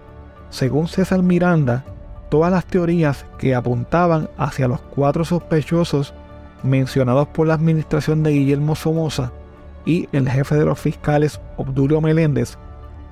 Según 0.49 0.89
César 0.89 1.23
Miranda, 1.23 1.85
todas 2.31 2.51
las 2.51 2.65
teorías 2.65 3.27
que 3.37 3.55
apuntaban 3.55 4.31
hacia 4.39 4.69
los 4.69 4.81
cuatro 4.81 5.23
sospechosos 5.25 6.15
mencionados 6.63 7.29
por 7.29 7.47
la 7.47 7.55
administración 7.55 8.23
de 8.23 8.31
Guillermo 8.31 8.75
Somoza 8.75 9.33
y 9.85 10.09
el 10.13 10.29
jefe 10.29 10.55
de 10.55 10.65
los 10.65 10.81
fiscales 10.81 11.43
Obdulio 11.59 12.01
Meléndez 12.01 12.57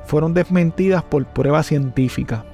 fueron 0.06 0.32
desmentidas 0.32 1.02
por 1.02 1.26
prueba 1.26 1.62
científica. 1.62 2.46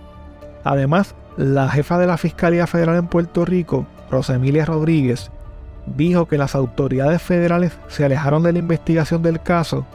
Además, 0.64 1.14
la 1.36 1.68
jefa 1.68 1.98
de 1.98 2.08
la 2.08 2.16
Fiscalía 2.16 2.66
Federal 2.66 2.96
en 2.96 3.06
Puerto 3.06 3.44
Rico, 3.44 3.86
Rosemilia 4.10 4.64
Rodríguez, 4.64 5.30
dijo 5.96 6.26
que 6.26 6.38
las 6.38 6.54
autoridades 6.54 7.22
federales 7.22 7.78
se 7.88 8.04
alejaron 8.04 8.42
de 8.42 8.52
la 8.52 8.58
investigación 8.58 9.22
del 9.22 9.40
caso 9.40 9.86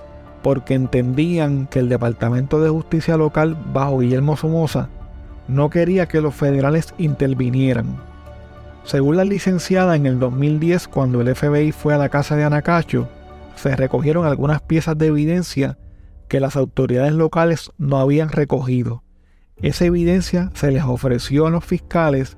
porque 0.42 0.74
entendían 0.74 1.68
que 1.68 1.80
el 1.80 1.90
Departamento 1.90 2.60
de 2.62 2.70
Justicia 2.70 3.18
Local 3.18 3.58
bajo 3.74 4.00
Guillermo 4.00 4.38
Somoza 4.38 4.90
no 5.48 5.70
quería 5.70 6.08
que 6.08 6.22
los 6.22 6.34
federales 6.34 6.94
intervinieran. 6.98 7.98
Según 8.84 9.18
la 9.18 9.26
licenciada, 9.26 9.96
en 9.96 10.06
el 10.06 10.18
2010, 10.18 10.88
cuando 10.88 11.22
el 11.22 11.36
FBI 11.36 11.72
fue 11.72 11.94
a 11.94 11.98
la 11.98 12.10
casa 12.10 12.36
de 12.36 12.44
Anacacho, 12.44 13.08
se 13.56 13.76
recogieron 13.76 14.26
algunas 14.26 14.62
piezas 14.62 14.98
de 14.98 15.08
evidencia 15.08 15.78
que 16.28 16.40
las 16.40 16.56
autoridades 16.56 17.14
locales 17.14 17.72
no 17.78 17.98
habían 17.98 18.30
recogido. 18.30 19.04
Esa 19.58 19.86
evidencia 19.86 20.50
se 20.56 20.72
les 20.72 20.84
ofreció 20.84 21.46
a 21.46 21.52
los 21.52 21.64
fiscales 21.64 22.38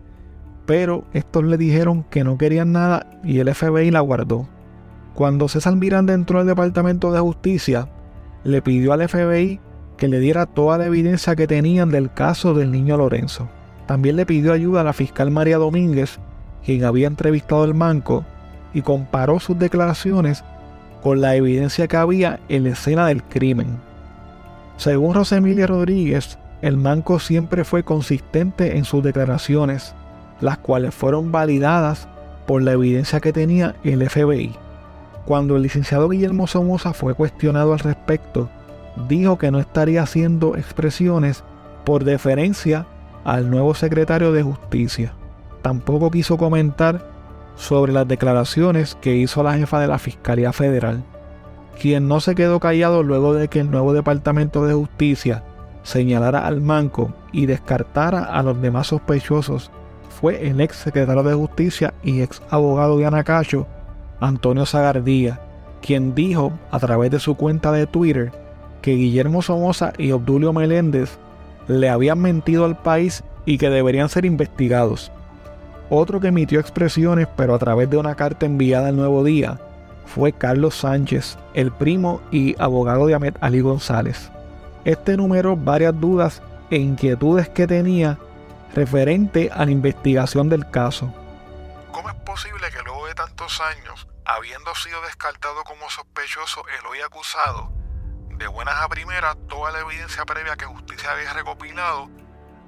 pero 0.65 1.03
estos 1.13 1.43
le 1.43 1.57
dijeron 1.57 2.03
que 2.09 2.23
no 2.23 2.37
querían 2.37 2.71
nada 2.71 3.07
y 3.23 3.39
el 3.39 3.53
FBI 3.53 3.91
la 3.91 3.99
guardó. 3.99 4.47
Cuando 5.13 5.47
César 5.47 5.75
Miranda 5.75 6.13
entró 6.13 6.39
al 6.39 6.47
Departamento 6.47 7.11
de 7.11 7.19
Justicia, 7.19 7.87
le 8.43 8.61
pidió 8.61 8.93
al 8.93 9.07
FBI 9.07 9.59
que 9.97 10.07
le 10.07 10.19
diera 10.19 10.45
toda 10.45 10.77
la 10.77 10.85
evidencia 10.85 11.35
que 11.35 11.47
tenían 11.47 11.89
del 11.89 12.11
caso 12.11 12.53
del 12.53 12.71
niño 12.71 12.97
Lorenzo. 12.97 13.47
También 13.85 14.15
le 14.15 14.25
pidió 14.25 14.53
ayuda 14.53 14.81
a 14.81 14.85
la 14.85 14.93
fiscal 14.93 15.29
María 15.29 15.57
Domínguez, 15.57 16.19
quien 16.65 16.83
había 16.85 17.07
entrevistado 17.07 17.63
al 17.63 17.73
manco, 17.73 18.25
y 18.73 18.81
comparó 18.81 19.39
sus 19.39 19.59
declaraciones 19.59 20.43
con 21.03 21.21
la 21.21 21.35
evidencia 21.35 21.87
que 21.87 21.97
había 21.97 22.39
en 22.49 22.63
la 22.63 22.69
escena 22.71 23.07
del 23.07 23.21
crimen. 23.23 23.77
Según 24.77 25.13
Rosemilia 25.13 25.67
Rodríguez, 25.67 26.39
el 26.61 26.77
manco 26.77 27.19
siempre 27.19 27.65
fue 27.65 27.83
consistente 27.83 28.77
en 28.77 28.85
sus 28.85 29.03
declaraciones 29.03 29.93
las 30.41 30.57
cuales 30.57 30.93
fueron 30.93 31.31
validadas 31.31 32.07
por 32.45 32.61
la 32.61 32.73
evidencia 32.73 33.19
que 33.19 33.33
tenía 33.33 33.75
el 33.83 34.07
FBI. 34.09 34.55
Cuando 35.25 35.55
el 35.55 35.63
licenciado 35.63 36.09
Guillermo 36.09 36.47
Somoza 36.47 36.93
fue 36.93 37.13
cuestionado 37.13 37.73
al 37.73 37.79
respecto, 37.79 38.49
dijo 39.07 39.37
que 39.37 39.51
no 39.51 39.59
estaría 39.59 40.03
haciendo 40.03 40.57
expresiones 40.57 41.43
por 41.85 42.03
deferencia 42.03 42.85
al 43.23 43.49
nuevo 43.49 43.73
secretario 43.73 44.31
de 44.33 44.43
Justicia. 44.43 45.13
Tampoco 45.61 46.11
quiso 46.11 46.37
comentar 46.37 47.07
sobre 47.55 47.93
las 47.93 48.07
declaraciones 48.07 48.97
que 48.99 49.15
hizo 49.15 49.43
la 49.43 49.53
jefa 49.53 49.79
de 49.79 49.87
la 49.87 49.99
Fiscalía 49.99 50.51
Federal, 50.51 51.03
quien 51.79 52.07
no 52.07 52.19
se 52.19 52.35
quedó 52.35 52.59
callado 52.59 53.03
luego 53.03 53.33
de 53.33 53.47
que 53.47 53.61
el 53.61 53.71
nuevo 53.71 53.93
Departamento 53.93 54.65
de 54.65 54.73
Justicia 54.73 55.43
señalara 55.83 56.45
al 56.45 56.61
manco 56.61 57.13
y 57.31 57.45
descartara 57.45 58.23
a 58.23 58.43
los 58.43 58.61
demás 58.61 58.87
sospechosos 58.87 59.71
fue 60.23 60.47
el 60.47 60.61
ex 60.61 60.77
secretario 60.77 61.21
de 61.21 61.33
Justicia 61.33 61.93
y 62.01 62.21
ex 62.21 62.41
abogado 62.49 62.97
de 62.97 63.05
Anacacho, 63.05 63.67
Antonio 64.21 64.65
Zagardía, 64.65 65.41
quien 65.81 66.15
dijo 66.15 66.53
a 66.71 66.79
través 66.79 67.11
de 67.11 67.19
su 67.19 67.35
cuenta 67.35 67.73
de 67.73 67.87
Twitter 67.87 68.31
que 68.81 68.95
Guillermo 68.95 69.41
Somoza 69.41 69.91
y 69.97 70.13
Obdulio 70.13 70.53
Meléndez 70.53 71.17
le 71.67 71.89
habían 71.89 72.19
mentido 72.19 72.63
al 72.63 72.77
país 72.77 73.21
y 73.45 73.57
que 73.57 73.69
deberían 73.69 74.07
ser 74.07 74.23
investigados. 74.23 75.11
Otro 75.89 76.21
que 76.21 76.29
emitió 76.29 76.61
expresiones, 76.61 77.27
pero 77.35 77.53
a 77.53 77.59
través 77.59 77.89
de 77.89 77.97
una 77.97 78.15
carta 78.15 78.45
enviada 78.45 78.87
al 78.87 78.95
Nuevo 78.95 79.25
Día, 79.25 79.59
fue 80.05 80.31
Carlos 80.31 80.75
Sánchez, 80.75 81.37
el 81.53 81.69
primo 81.69 82.21
y 82.31 82.55
abogado 82.59 83.07
de 83.07 83.15
Ahmed 83.15 83.35
Ali 83.41 83.59
González. 83.59 84.31
Este 84.85 85.17
número 85.17 85.57
varias 85.57 85.99
dudas 85.99 86.41
e 86.69 86.77
inquietudes 86.77 87.49
que 87.49 87.67
tenía 87.67 88.17
referente 88.73 89.49
a 89.53 89.65
la 89.65 89.71
investigación 89.71 90.49
del 90.49 90.69
caso. 90.69 91.13
¿Cómo 91.91 92.09
es 92.09 92.15
posible 92.15 92.69
que 92.71 92.81
luego 92.83 93.07
de 93.07 93.15
tantos 93.15 93.61
años, 93.61 94.07
habiendo 94.25 94.73
sido 94.75 95.01
descartado 95.01 95.63
como 95.63 95.89
sospechoso 95.89 96.63
el 96.79 96.85
hoy 96.87 96.99
acusado, 97.01 97.71
de 98.37 98.47
buenas 98.47 98.75
a 98.81 98.89
primeras 98.89 99.37
toda 99.47 99.71
la 99.71 99.79
evidencia 99.79 100.25
previa 100.25 100.55
que 100.55 100.65
justicia 100.65 101.11
había 101.11 101.33
recopilado 101.33 102.09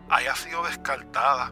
haya 0.09 0.35
sido 0.35 0.63
descartada 0.63 1.51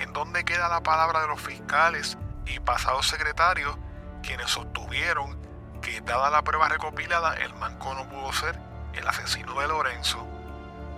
¿En 0.00 0.14
dónde 0.14 0.46
queda 0.46 0.70
la 0.70 0.82
palabra 0.82 1.20
de 1.20 1.28
los 1.28 1.42
fiscales 1.42 2.16
y 2.46 2.58
pasados 2.60 3.06
secretarios 3.06 3.76
quienes 4.22 4.50
sostuvieron 4.50 5.38
que 5.82 6.00
dada 6.00 6.30
la 6.30 6.42
prueba 6.42 6.70
recopilada 6.70 7.34
el 7.34 7.52
manco 7.54 7.94
no 7.94 8.08
pudo 8.08 8.32
ser 8.32 8.58
el 8.94 9.06
asesino 9.06 9.60
de 9.60 9.68
Lorenzo? 9.68 10.26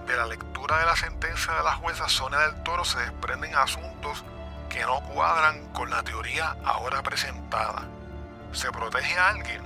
De 0.06 0.16
la 0.16 0.26
lectura 0.26 0.78
de 0.78 0.86
la 0.86 0.96
sentencia 0.96 1.52
de 1.54 1.62
la 1.62 1.74
jueza 1.74 2.08
Sonia 2.08 2.40
del 2.40 2.62
Toro 2.64 2.84
se 2.84 2.98
desprenden 2.98 3.54
asuntos 3.54 4.24
que 4.68 4.82
no 4.82 5.00
cuadran 5.14 5.66
con 5.72 5.90
la 5.90 6.02
teoría 6.02 6.56
ahora 6.64 7.02
presentada. 7.02 7.82
¿Se 8.52 8.70
protege 8.70 9.18
a 9.18 9.30
alguien? 9.30 9.60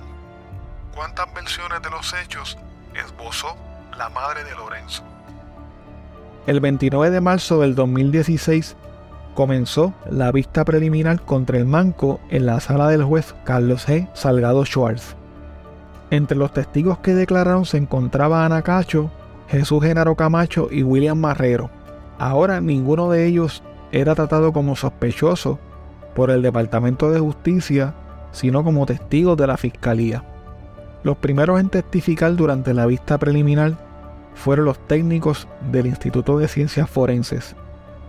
¿Cuántas 0.93 1.33
versiones 1.33 1.81
de 1.81 1.89
los 1.89 2.13
hechos 2.13 2.57
esbozó 2.93 3.55
la 3.97 4.09
madre 4.09 4.43
de 4.43 4.55
Lorenzo? 4.55 5.03
El 6.45 6.59
29 6.59 7.09
de 7.09 7.21
marzo 7.21 7.61
del 7.61 7.75
2016 7.75 8.75
comenzó 9.33 9.93
la 10.09 10.31
vista 10.31 10.65
preliminar 10.65 11.21
contra 11.21 11.57
el 11.57 11.65
manco 11.65 12.19
en 12.29 12.45
la 12.45 12.59
sala 12.59 12.87
del 12.87 13.03
juez 13.03 13.35
Carlos 13.43 13.87
G. 13.87 14.09
Salgado 14.13 14.65
Schwartz. 14.65 15.15
Entre 16.09 16.37
los 16.37 16.53
testigos 16.53 16.99
que 16.99 17.13
declararon 17.13 17.65
se 17.65 17.77
encontraba 17.77 18.45
Ana 18.45 18.61
Cacho, 18.61 19.11
Jesús 19.47 19.83
Genaro 19.83 20.15
Camacho 20.15 20.67
y 20.71 20.83
William 20.83 21.17
Marrero. 21.17 21.69
Ahora 22.17 22.61
ninguno 22.61 23.09
de 23.09 23.25
ellos 23.25 23.63
era 23.91 24.15
tratado 24.15 24.51
como 24.51 24.75
sospechoso 24.75 25.59
por 26.15 26.31
el 26.31 26.41
Departamento 26.41 27.11
de 27.11 27.19
Justicia, 27.19 27.93
sino 28.31 28.63
como 28.63 28.85
testigos 28.85 29.37
de 29.37 29.47
la 29.47 29.57
Fiscalía. 29.57 30.23
Los 31.03 31.17
primeros 31.17 31.59
en 31.59 31.69
testificar 31.69 32.35
durante 32.35 32.73
la 32.73 32.85
vista 32.85 33.17
preliminar 33.17 33.77
fueron 34.33 34.65
los 34.65 34.79
técnicos 34.87 35.47
del 35.71 35.87
Instituto 35.87 36.37
de 36.37 36.47
Ciencias 36.47 36.89
Forenses. 36.89 37.55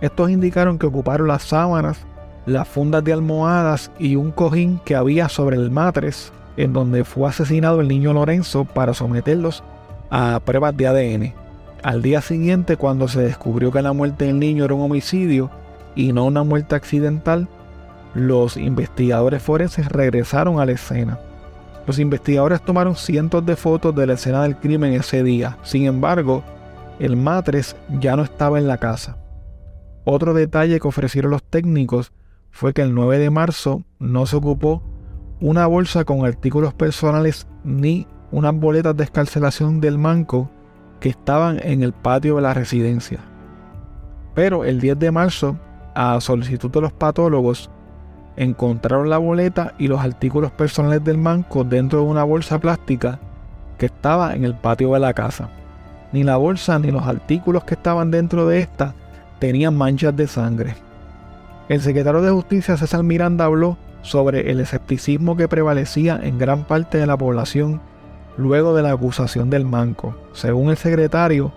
Estos 0.01 0.29
indicaron 0.29 0.77
que 0.77 0.87
ocuparon 0.87 1.27
las 1.27 1.43
sábanas, 1.43 2.05
las 2.45 2.67
fundas 2.67 3.03
de 3.03 3.13
almohadas 3.13 3.91
y 3.99 4.15
un 4.15 4.31
cojín 4.31 4.79
que 4.85 4.95
había 4.95 5.29
sobre 5.29 5.55
el 5.55 5.71
matres 5.71 6.33
en 6.57 6.73
donde 6.73 7.03
fue 7.03 7.29
asesinado 7.29 7.79
el 7.79 7.87
niño 7.87 8.11
Lorenzo 8.11 8.65
para 8.65 8.93
someterlos 8.93 9.63
a 10.09 10.39
pruebas 10.43 10.75
de 10.75 10.87
ADN. 10.87 11.33
Al 11.83 12.01
día 12.01 12.21
siguiente, 12.21 12.77
cuando 12.77 13.07
se 13.07 13.21
descubrió 13.21 13.71
que 13.71 13.81
la 13.81 13.93
muerte 13.93 14.25
del 14.25 14.39
niño 14.39 14.65
era 14.65 14.73
un 14.73 14.81
homicidio 14.81 15.49
y 15.95 16.11
no 16.13 16.25
una 16.25 16.43
muerte 16.43 16.75
accidental, 16.75 17.47
los 18.13 18.57
investigadores 18.57 19.41
forenses 19.41 19.87
regresaron 19.87 20.59
a 20.59 20.65
la 20.65 20.73
escena. 20.73 21.19
Los 21.87 21.99
investigadores 21.99 22.61
tomaron 22.61 22.95
cientos 22.95 23.45
de 23.45 23.55
fotos 23.55 23.95
de 23.95 24.07
la 24.07 24.13
escena 24.13 24.43
del 24.43 24.57
crimen 24.57 24.93
ese 24.93 25.23
día. 25.23 25.57
Sin 25.63 25.85
embargo, 25.85 26.43
el 26.99 27.15
matres 27.15 27.75
ya 27.99 28.15
no 28.15 28.23
estaba 28.23 28.59
en 28.59 28.67
la 28.67 28.77
casa. 28.77 29.17
Otro 30.03 30.33
detalle 30.33 30.79
que 30.79 30.87
ofrecieron 30.87 31.31
los 31.31 31.43
técnicos 31.43 32.11
fue 32.51 32.73
que 32.73 32.81
el 32.81 32.93
9 32.93 33.19
de 33.19 33.29
marzo 33.29 33.83
no 33.99 34.25
se 34.25 34.35
ocupó 34.35 34.83
una 35.39 35.65
bolsa 35.67 36.03
con 36.03 36.25
artículos 36.25 36.73
personales 36.73 37.47
ni 37.63 38.07
unas 38.31 38.55
boletas 38.55 38.95
de 38.95 39.03
escarcelación 39.03 39.81
del 39.81 39.97
manco 39.97 40.49
que 40.99 41.09
estaban 41.09 41.59
en 41.63 41.83
el 41.83 41.93
patio 41.93 42.35
de 42.35 42.41
la 42.41 42.53
residencia. 42.53 43.19
Pero 44.35 44.63
el 44.65 44.79
10 44.79 44.99
de 44.99 45.11
marzo, 45.11 45.57
a 45.95 46.19
solicitud 46.21 46.69
de 46.69 46.81
los 46.81 46.93
patólogos, 46.93 47.69
encontraron 48.35 49.09
la 49.09 49.17
boleta 49.17 49.73
y 49.77 49.87
los 49.87 49.99
artículos 49.99 50.51
personales 50.51 51.03
del 51.03 51.17
manco 51.17 51.63
dentro 51.63 51.99
de 51.99 52.05
una 52.05 52.23
bolsa 52.23 52.59
plástica 52.59 53.19
que 53.77 53.87
estaba 53.87 54.33
en 54.33 54.45
el 54.45 54.55
patio 54.55 54.93
de 54.93 54.99
la 54.99 55.13
casa. 55.13 55.49
Ni 56.11 56.23
la 56.23 56.37
bolsa 56.37 56.79
ni 56.79 56.91
los 56.91 57.05
artículos 57.05 57.63
que 57.63 57.75
estaban 57.75 58.11
dentro 58.11 58.47
de 58.47 58.59
esta 58.59 58.93
tenían 59.39 59.75
manchas 59.75 60.15
de 60.15 60.27
sangre. 60.27 60.75
El 61.67 61.81
secretario 61.81 62.21
de 62.21 62.31
Justicia 62.31 62.77
César 62.77 63.03
Miranda 63.03 63.45
habló 63.45 63.77
sobre 64.01 64.51
el 64.51 64.59
escepticismo 64.59 65.35
que 65.35 65.47
prevalecía 65.47 66.19
en 66.21 66.37
gran 66.37 66.63
parte 66.63 66.97
de 66.97 67.07
la 67.07 67.17
población 67.17 67.81
luego 68.39 68.73
de 68.73 68.81
la 68.81 68.93
acusación 68.93 69.49
del 69.49 69.65
manco. 69.65 70.15
Según 70.33 70.69
el 70.69 70.77
secretario, 70.77 71.51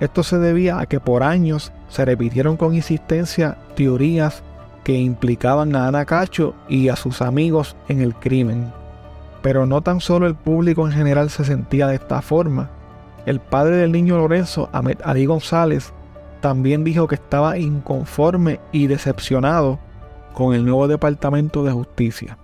esto 0.00 0.22
se 0.22 0.38
debía 0.38 0.78
a 0.78 0.86
que 0.86 1.00
por 1.00 1.22
años 1.22 1.72
se 1.88 2.04
repitieron 2.04 2.56
con 2.58 2.74
insistencia 2.74 3.56
teorías 3.74 4.42
que 4.84 4.92
implicaban 4.92 5.74
a 5.74 5.88
Ana 5.88 6.04
Cacho 6.04 6.54
y 6.68 6.90
a 6.90 6.96
sus 6.96 7.22
amigos 7.22 7.74
en 7.88 8.02
el 8.02 8.14
crimen. 8.14 8.70
Pero 9.42 9.64
no 9.64 9.80
tan 9.80 10.00
solo 10.00 10.26
el 10.26 10.34
público 10.34 10.86
en 10.86 10.92
general 10.92 11.30
se 11.30 11.44
sentía 11.44 11.86
de 11.86 11.94
esta 11.96 12.20
forma. 12.20 12.70
El 13.24 13.40
padre 13.40 13.76
del 13.76 13.92
niño 13.92 14.18
Lorenzo, 14.18 14.68
Ahmed 14.72 14.98
Ali 15.04 15.24
González, 15.24 15.92
también 16.42 16.84
dijo 16.84 17.08
que 17.08 17.14
estaba 17.14 17.58
inconforme 17.58 18.60
y 18.72 18.88
decepcionado 18.88 19.78
con 20.34 20.54
el 20.54 20.66
nuevo 20.66 20.86
Departamento 20.86 21.64
de 21.64 21.72
Justicia. 21.72 22.36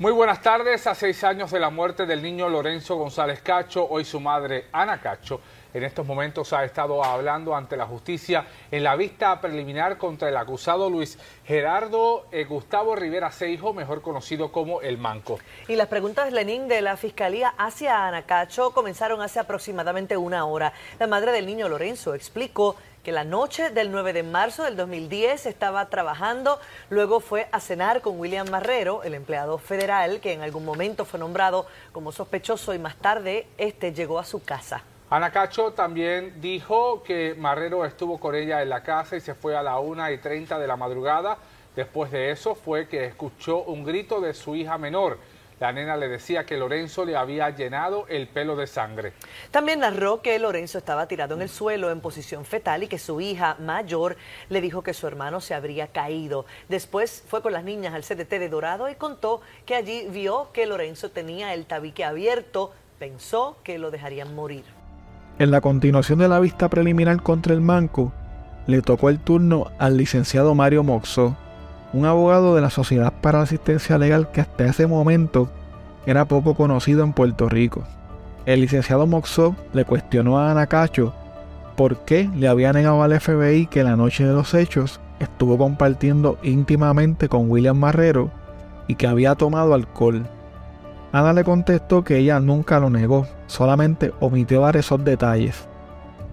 Muy 0.00 0.12
buenas 0.12 0.40
tardes. 0.40 0.86
A 0.86 0.94
seis 0.94 1.24
años 1.24 1.50
de 1.50 1.58
la 1.58 1.70
muerte 1.70 2.06
del 2.06 2.22
niño 2.22 2.48
Lorenzo 2.48 2.94
González 2.94 3.42
Cacho, 3.42 3.84
hoy 3.90 4.04
su 4.04 4.20
madre 4.20 4.66
Ana 4.70 5.00
Cacho 5.00 5.40
en 5.74 5.84
estos 5.84 6.06
momentos 6.06 6.52
ha 6.52 6.64
estado 6.64 7.04
hablando 7.04 7.54
ante 7.54 7.76
la 7.76 7.86
justicia 7.86 8.46
en 8.70 8.82
la 8.82 8.96
vista 8.96 9.40
preliminar 9.40 9.98
contra 9.98 10.28
el 10.28 10.36
acusado 10.36 10.90
Luis 10.90 11.18
Gerardo 11.44 12.26
eh, 12.32 12.44
Gustavo 12.44 12.96
Rivera 12.96 13.30
Seijo, 13.30 13.72
mejor 13.72 14.02
conocido 14.02 14.50
como 14.52 14.80
El 14.80 14.98
Manco. 14.98 15.38
Y 15.68 15.76
las 15.76 15.88
preguntas, 15.88 16.32
Lenín, 16.32 16.68
de 16.68 16.82
la 16.82 16.96
Fiscalía 16.96 17.54
hacia 17.58 18.06
Ana 18.06 18.22
Cacho 18.22 18.70
comenzaron 18.70 19.20
hace 19.20 19.38
aproximadamente 19.40 20.16
una 20.16 20.44
hora. 20.44 20.72
La 20.98 21.06
madre 21.06 21.32
del 21.32 21.46
niño 21.46 21.68
Lorenzo 21.68 22.14
explicó 22.14 22.76
que 23.02 23.12
la 23.12 23.24
noche 23.24 23.70
del 23.70 23.90
9 23.90 24.12
de 24.12 24.22
marzo 24.22 24.64
del 24.64 24.76
2010 24.76 25.46
estaba 25.46 25.88
trabajando, 25.88 26.60
luego 26.90 27.20
fue 27.20 27.48
a 27.52 27.60
cenar 27.60 28.02
con 28.02 28.18
William 28.18 28.50
Marrero, 28.50 29.02
el 29.02 29.14
empleado 29.14 29.58
federal 29.58 30.20
que 30.20 30.32
en 30.32 30.42
algún 30.42 30.64
momento 30.64 31.04
fue 31.04 31.18
nombrado 31.18 31.66
como 31.92 32.12
sospechoso 32.12 32.74
y 32.74 32.78
más 32.78 32.96
tarde 32.96 33.46
este 33.56 33.92
llegó 33.92 34.18
a 34.18 34.24
su 34.24 34.42
casa. 34.42 34.82
Ana 35.10 35.30
Cacho 35.30 35.72
también 35.72 36.40
dijo 36.40 37.02
que 37.02 37.34
Marrero 37.38 37.84
estuvo 37.84 38.18
con 38.18 38.34
ella 38.34 38.60
en 38.62 38.68
la 38.68 38.82
casa 38.82 39.16
y 39.16 39.20
se 39.20 39.34
fue 39.34 39.56
a 39.56 39.62
la 39.62 39.78
1 39.78 40.10
y 40.12 40.18
30 40.18 40.58
de 40.58 40.66
la 40.66 40.76
madrugada. 40.76 41.38
Después 41.74 42.10
de 42.10 42.30
eso 42.30 42.54
fue 42.54 42.88
que 42.88 43.06
escuchó 43.06 43.62
un 43.62 43.84
grito 43.84 44.20
de 44.20 44.34
su 44.34 44.54
hija 44.54 44.76
menor 44.78 45.18
la 45.60 45.72
nena 45.72 45.96
le 45.96 46.08
decía 46.08 46.46
que 46.46 46.56
Lorenzo 46.56 47.04
le 47.04 47.16
había 47.16 47.50
llenado 47.50 48.06
el 48.08 48.28
pelo 48.28 48.54
de 48.54 48.68
sangre. 48.68 49.12
También 49.50 49.80
narró 49.80 50.22
que 50.22 50.38
Lorenzo 50.38 50.78
estaba 50.78 51.08
tirado 51.08 51.34
en 51.34 51.42
el 51.42 51.48
suelo 51.48 51.90
en 51.90 52.00
posición 52.00 52.44
fetal 52.44 52.84
y 52.84 52.88
que 52.88 52.98
su 52.98 53.20
hija 53.20 53.56
mayor 53.58 54.16
le 54.48 54.60
dijo 54.60 54.82
que 54.82 54.94
su 54.94 55.06
hermano 55.08 55.40
se 55.40 55.54
habría 55.54 55.88
caído. 55.88 56.46
Después 56.68 57.24
fue 57.26 57.42
con 57.42 57.52
las 57.52 57.64
niñas 57.64 57.94
al 57.94 58.04
CDT 58.04 58.30
de 58.38 58.48
Dorado 58.48 58.88
y 58.88 58.94
contó 58.94 59.40
que 59.66 59.74
allí 59.74 60.06
vio 60.10 60.50
que 60.52 60.66
Lorenzo 60.66 61.10
tenía 61.10 61.54
el 61.54 61.66
tabique 61.66 62.04
abierto. 62.04 62.72
Pensó 63.00 63.56
que 63.64 63.78
lo 63.78 63.90
dejarían 63.90 64.34
morir. 64.34 64.77
En 65.38 65.52
la 65.52 65.60
continuación 65.60 66.18
de 66.18 66.26
la 66.26 66.40
vista 66.40 66.68
preliminar 66.68 67.22
contra 67.22 67.54
el 67.54 67.60
Manco, 67.60 68.12
le 68.66 68.82
tocó 68.82 69.08
el 69.08 69.20
turno 69.20 69.68
al 69.78 69.96
licenciado 69.96 70.56
Mario 70.56 70.82
Moxo, 70.82 71.36
un 71.92 72.06
abogado 72.06 72.56
de 72.56 72.60
la 72.60 72.70
Sociedad 72.70 73.12
para 73.20 73.38
la 73.38 73.44
Asistencia 73.44 73.98
Legal 73.98 74.32
que 74.32 74.40
hasta 74.40 74.66
ese 74.66 74.88
momento 74.88 75.48
era 76.06 76.24
poco 76.24 76.54
conocido 76.54 77.04
en 77.04 77.12
Puerto 77.12 77.48
Rico. 77.48 77.84
El 78.46 78.62
licenciado 78.62 79.06
Moxo 79.06 79.54
le 79.72 79.84
cuestionó 79.84 80.40
a 80.40 80.50
Ana 80.50 80.66
Cacho 80.66 81.14
por 81.76 82.04
qué 82.04 82.28
le 82.34 82.48
había 82.48 82.72
negado 82.72 83.04
al 83.04 83.20
FBI 83.20 83.66
que 83.66 83.84
la 83.84 83.94
noche 83.94 84.24
de 84.24 84.32
los 84.32 84.54
hechos 84.54 84.98
estuvo 85.20 85.56
compartiendo 85.56 86.36
íntimamente 86.42 87.28
con 87.28 87.48
William 87.48 87.78
Marrero 87.78 88.32
y 88.88 88.96
que 88.96 89.06
había 89.06 89.36
tomado 89.36 89.72
alcohol. 89.72 90.26
Ana 91.12 91.32
le 91.32 91.44
contestó 91.44 92.04
que 92.04 92.18
ella 92.18 92.38
nunca 92.40 92.78
lo 92.80 92.90
negó, 92.90 93.26
solamente 93.46 94.12
omitió 94.20 94.60
dar 94.60 94.76
esos 94.76 95.02
detalles. 95.04 95.68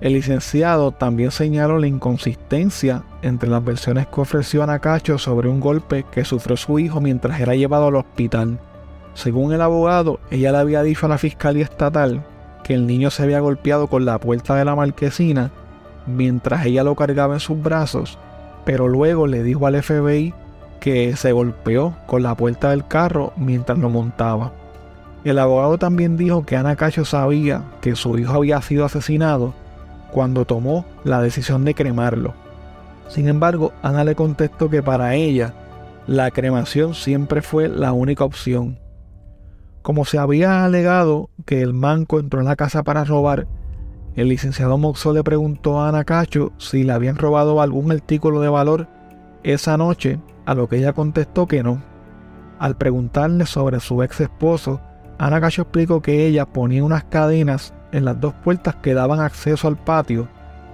El 0.02 0.14
licenciado 0.14 0.92
también 0.92 1.32
señaló 1.32 1.80
la 1.80 1.88
inconsistencia 1.88 3.04
entre 3.22 3.50
las 3.50 3.64
versiones 3.64 4.08
que 4.08 4.22
ofreció 4.22 4.62
Anacacho 4.62 5.18
sobre 5.18 5.48
un 5.48 5.62
golpe 5.62 6.06
que 6.12 6.26
sufrió 6.26 6.58
su 6.58 6.78
hijo 6.80 7.00
mientras 7.00 7.40
era 7.40 7.56
llevado 7.56 7.88
al 7.88 7.96
hospital. 7.96 8.60
Según 9.14 9.54
el 9.54 9.62
abogado, 9.62 10.20
ella 10.30 10.52
le 10.52 10.58
había 10.58 10.84
dicho 10.84 11.06
a 11.06 11.10
la 11.10 11.18
fiscalía 11.18 11.64
estatal 11.64 12.26
que 12.66 12.74
el 12.74 12.86
niño 12.86 13.10
se 13.10 13.24
había 13.24 13.40
golpeado 13.40 13.88
con 13.88 14.04
la 14.04 14.20
puerta 14.20 14.56
de 14.56 14.66
la 14.66 14.76
marquesina 14.76 15.52
mientras 16.06 16.66
ella 16.66 16.84
lo 16.84 16.96
cargaba 16.96 17.36
en 17.36 17.40
sus 17.40 17.62
brazos, 17.62 18.20
pero 18.66 18.88
luego 18.90 19.28
le 19.28 19.44
dijo 19.44 19.66
al 19.68 19.82
FBI 19.82 20.34
que 20.80 21.16
se 21.16 21.32
golpeó 21.32 21.96
con 22.06 22.24
la 22.24 22.36
puerta 22.36 22.72
del 22.72 22.86
carro 22.88 23.32
mientras 23.38 23.78
lo 23.80 23.90
montaba. 23.90 24.52
El 25.26 25.40
abogado 25.40 25.80
también 25.80 26.18
dijo 26.18 26.46
que 26.46 26.56
Ana 26.56 26.76
Cacho 26.76 27.04
sabía 27.04 27.64
que 27.82 27.96
su 27.96 28.16
hijo 28.20 28.34
había 28.34 28.62
sido 28.62 28.86
asesinado 28.86 29.56
cuando 30.12 30.46
tomó 30.46 30.86
la 31.04 31.20
decisión 31.20 31.66
de 31.66 31.74
cremarlo. 31.74 32.36
Sin 33.08 33.28
embargo, 33.28 33.74
Ana 33.82 34.04
le 34.04 34.14
contestó 34.14 34.70
que 34.70 34.84
para 34.84 35.16
ella 35.16 35.56
la 36.06 36.30
cremación 36.30 36.94
siempre 36.94 37.42
fue 37.42 37.68
la 37.68 37.92
única 37.92 38.24
opción. 38.24 38.78
Como 39.82 40.06
se 40.06 40.20
había 40.20 40.64
alegado 40.64 41.32
que 41.44 41.64
el 41.64 41.74
manco 41.74 42.20
entró 42.20 42.40
en 42.40 42.46
la 42.46 42.56
casa 42.56 42.84
para 42.84 43.04
robar, 43.04 43.48
el 44.16 44.30
licenciado 44.30 44.78
Moxo 44.78 45.12
le 45.12 45.24
preguntó 45.24 45.82
a 45.82 45.90
Ana 45.90 46.04
Cacho 46.04 46.52
si 46.60 46.84
le 46.84 46.94
habían 46.94 47.18
robado 47.18 47.62
algún 47.62 47.92
artículo 47.92 48.42
de 48.42 48.50
valor 48.50 48.88
esa 49.42 49.76
noche, 49.76 50.20
a 50.46 50.54
lo 50.54 50.70
que 50.70 50.78
ella 50.78 50.94
contestó 50.94 51.48
que 51.48 51.64
no. 51.64 51.82
Al 52.60 52.78
preguntarle 52.78 53.48
sobre 53.48 53.80
su 53.80 54.04
ex 54.04 54.22
esposo, 54.22 54.82
Ana 55.18 55.40
Cacho 55.40 55.62
explicó 55.62 56.02
que 56.02 56.28
ella 56.28 56.46
ponía 56.46 56.84
unas 56.84 57.06
cadenas 57.06 57.74
en 57.92 58.06
las 58.06 58.20
dos 58.20 58.34
puertas 58.44 58.76
que 58.76 58.94
daban 58.94 59.20
acceso 59.20 59.68
al 59.68 59.78
patio 59.78 60.28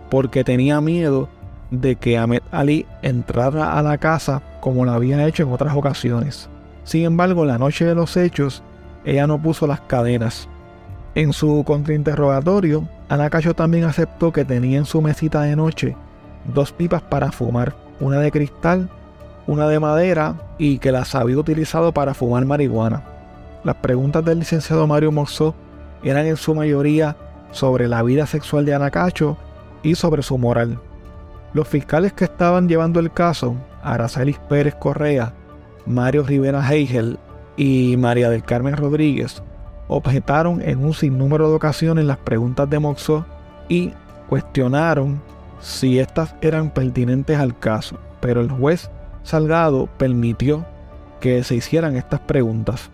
porque 0.09 0.43
tenía 0.43 0.81
miedo 0.81 1.29
de 1.69 1.95
que 1.95 2.17
Ahmed 2.17 2.41
Ali 2.51 2.85
entrara 3.01 3.77
a 3.77 3.81
la 3.81 3.97
casa 3.97 4.41
como 4.59 4.83
lo 4.83 4.91
había 4.91 5.25
hecho 5.27 5.43
en 5.43 5.51
otras 5.51 5.75
ocasiones. 5.75 6.49
Sin 6.83 7.05
embargo, 7.05 7.45
la 7.45 7.57
noche 7.57 7.85
de 7.85 7.95
los 7.95 8.17
hechos, 8.17 8.63
ella 9.05 9.27
no 9.27 9.41
puso 9.41 9.67
las 9.67 9.81
cadenas. 9.81 10.49
En 11.15 11.33
su 11.33 11.63
contrainterrogatorio, 11.65 12.87
Ana 13.09 13.29
Cacho 13.29 13.53
también 13.53 13.83
aceptó 13.83 14.31
que 14.31 14.45
tenía 14.45 14.77
en 14.77 14.85
su 14.85 15.01
mesita 15.01 15.41
de 15.41 15.55
noche 15.55 15.95
dos 16.53 16.71
pipas 16.71 17.01
para 17.01 17.31
fumar, 17.31 17.75
una 17.99 18.19
de 18.19 18.31
cristal, 18.31 18.89
una 19.47 19.67
de 19.67 19.79
madera 19.79 20.35
y 20.57 20.79
que 20.79 20.91
las 20.91 21.13
había 21.15 21.37
utilizado 21.37 21.93
para 21.93 22.13
fumar 22.13 22.45
marihuana. 22.45 23.03
Las 23.63 23.75
preguntas 23.75 24.25
del 24.25 24.39
licenciado 24.39 24.87
Mario 24.87 25.11
Morzó 25.11 25.53
eran 26.03 26.25
en 26.25 26.37
su 26.37 26.55
mayoría 26.55 27.15
sobre 27.51 27.87
la 27.87 28.01
vida 28.01 28.25
sexual 28.25 28.65
de 28.65 28.73
Ana 28.73 28.89
Cacho 28.89 29.37
y 29.83 29.95
sobre 29.95 30.23
su 30.23 30.37
moral. 30.37 30.79
Los 31.53 31.67
fiscales 31.67 32.13
que 32.13 32.23
estaban 32.23 32.67
llevando 32.67 32.99
el 32.99 33.11
caso, 33.11 33.55
Aracelis 33.83 34.39
Pérez 34.49 34.73
Correa, 34.75 35.33
Mario 35.85 36.23
Rivera 36.23 36.67
Heigel 36.67 37.19
y 37.57 37.95
María 37.97 38.29
del 38.29 38.43
Carmen 38.43 38.77
Rodríguez, 38.77 39.43
objetaron 39.87 40.61
en 40.61 40.83
un 40.83 40.93
sinnúmero 40.93 41.49
de 41.49 41.55
ocasiones 41.55 42.05
las 42.05 42.17
preguntas 42.17 42.69
de 42.69 42.79
Moxó 42.79 43.25
y 43.67 43.91
cuestionaron 44.29 45.21
si 45.59 45.99
éstas 45.99 46.33
eran 46.41 46.71
pertinentes 46.71 47.37
al 47.37 47.57
caso, 47.59 47.97
pero 48.21 48.41
el 48.41 48.49
juez 48.49 48.89
Salgado 49.23 49.87
permitió 49.97 50.65
que 51.19 51.43
se 51.43 51.55
hicieran 51.55 51.95
estas 51.95 52.21
preguntas. 52.21 52.89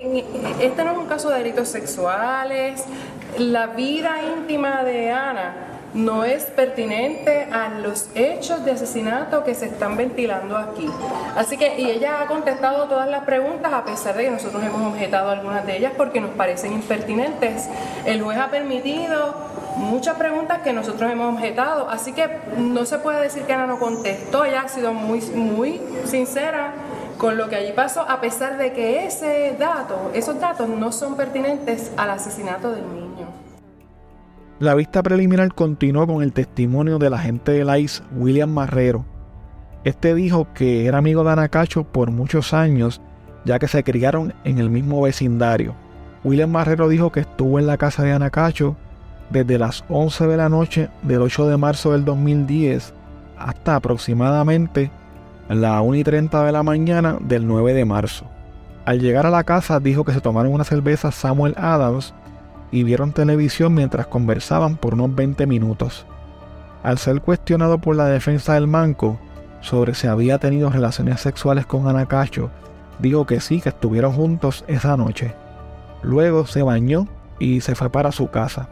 Este 0.00 0.84
no 0.84 0.92
es 0.92 0.98
un 0.98 1.06
caso 1.06 1.28
de 1.28 1.38
delitos 1.38 1.68
sexuales. 1.68 2.84
La 3.36 3.66
vida 3.66 4.22
íntima 4.36 4.84
de 4.84 5.10
Ana 5.10 5.54
no 5.92 6.22
es 6.22 6.44
pertinente 6.44 7.48
a 7.50 7.68
los 7.80 8.08
hechos 8.14 8.64
de 8.64 8.72
asesinato 8.72 9.42
que 9.42 9.56
se 9.56 9.66
están 9.66 9.96
ventilando 9.96 10.56
aquí. 10.56 10.88
Así 11.36 11.56
que, 11.56 11.80
y 11.80 11.90
ella 11.90 12.22
ha 12.22 12.26
contestado 12.26 12.84
todas 12.84 13.08
las 13.08 13.24
preguntas 13.24 13.72
a 13.72 13.84
pesar 13.84 14.16
de 14.16 14.26
que 14.26 14.30
nosotros 14.30 14.62
hemos 14.62 14.82
objetado 14.92 15.30
algunas 15.30 15.66
de 15.66 15.78
ellas 15.78 15.92
porque 15.96 16.20
nos 16.20 16.30
parecen 16.30 16.74
impertinentes. 16.74 17.68
El 18.04 18.22
juez 18.22 18.38
ha 18.38 18.50
permitido 18.50 19.34
muchas 19.78 20.16
preguntas 20.16 20.60
que 20.62 20.72
nosotros 20.72 21.10
hemos 21.10 21.34
objetado, 21.34 21.90
así 21.90 22.12
que 22.12 22.28
no 22.56 22.84
se 22.84 22.98
puede 22.98 23.20
decir 23.20 23.42
que 23.42 23.52
Ana 23.52 23.66
no 23.66 23.80
contestó, 23.80 24.44
ella 24.44 24.62
ha 24.62 24.68
sido 24.68 24.92
muy, 24.92 25.20
muy 25.20 25.80
sincera 26.04 26.72
con 27.18 27.36
lo 27.36 27.48
que 27.48 27.56
allí 27.56 27.72
pasó, 27.72 28.08
a 28.08 28.20
pesar 28.20 28.56
de 28.56 28.72
que 28.72 29.04
ese 29.04 29.56
dato, 29.58 30.10
esos 30.14 30.40
datos 30.40 30.68
no 30.68 30.92
son 30.92 31.16
pertinentes 31.16 31.92
al 31.96 32.10
asesinato 32.10 32.70
del 32.70 32.84
niño. 32.94 33.26
La 34.60 34.74
vista 34.74 35.02
preliminar 35.02 35.52
continuó 35.52 36.06
con 36.06 36.22
el 36.22 36.32
testimonio 36.32 36.98
del 36.98 37.14
agente 37.14 37.52
del 37.52 37.76
ICE, 37.76 38.02
William 38.16 38.50
Marrero. 38.50 39.04
Este 39.84 40.14
dijo 40.14 40.48
que 40.54 40.86
era 40.86 40.98
amigo 40.98 41.24
de 41.24 41.30
Anacacho 41.30 41.84
por 41.84 42.10
muchos 42.10 42.54
años, 42.54 43.00
ya 43.44 43.58
que 43.58 43.68
se 43.68 43.84
criaron 43.84 44.34
en 44.44 44.58
el 44.58 44.70
mismo 44.70 45.02
vecindario. 45.02 45.74
William 46.24 46.50
Marrero 46.50 46.88
dijo 46.88 47.12
que 47.12 47.20
estuvo 47.20 47.58
en 47.58 47.66
la 47.66 47.76
casa 47.76 48.02
de 48.02 48.12
Anacacho 48.12 48.76
desde 49.30 49.58
las 49.58 49.84
11 49.88 50.26
de 50.26 50.36
la 50.36 50.48
noche 50.48 50.88
del 51.02 51.22
8 51.22 51.48
de 51.48 51.56
marzo 51.56 51.92
del 51.92 52.04
2010 52.04 52.94
hasta 53.38 53.76
aproximadamente 53.76 54.90
las 55.48 55.82
1 55.82 55.94
y 55.96 56.04
30 56.04 56.44
de 56.44 56.52
la 56.52 56.62
mañana 56.62 57.16
del 57.20 57.46
9 57.46 57.72
de 57.72 57.84
marzo. 57.84 58.26
Al 58.84 59.00
llegar 59.00 59.26
a 59.26 59.30
la 59.30 59.44
casa 59.44 59.80
dijo 59.80 60.04
que 60.04 60.12
se 60.12 60.20
tomaron 60.20 60.52
una 60.52 60.64
cerveza 60.64 61.10
Samuel 61.10 61.54
Adams 61.56 62.14
y 62.70 62.84
vieron 62.84 63.12
televisión 63.12 63.74
mientras 63.74 64.06
conversaban 64.06 64.76
por 64.76 64.94
unos 64.94 65.14
20 65.14 65.46
minutos. 65.46 66.06
Al 66.82 66.98
ser 66.98 67.20
cuestionado 67.20 67.78
por 67.78 67.96
la 67.96 68.06
defensa 68.06 68.54
del 68.54 68.66
manco 68.66 69.18
sobre 69.60 69.94
si 69.94 70.06
había 70.06 70.38
tenido 70.38 70.70
relaciones 70.70 71.20
sexuales 71.20 71.66
con 71.66 71.88
Anacacho, 71.88 72.50
dijo 72.98 73.26
que 73.26 73.40
sí, 73.40 73.60
que 73.60 73.70
estuvieron 73.70 74.12
juntos 74.12 74.64
esa 74.68 74.96
noche. 74.96 75.34
Luego 76.02 76.46
se 76.46 76.62
bañó 76.62 77.08
y 77.38 77.60
se 77.60 77.74
fue 77.74 77.90
para 77.90 78.12
su 78.12 78.30
casa. 78.30 78.68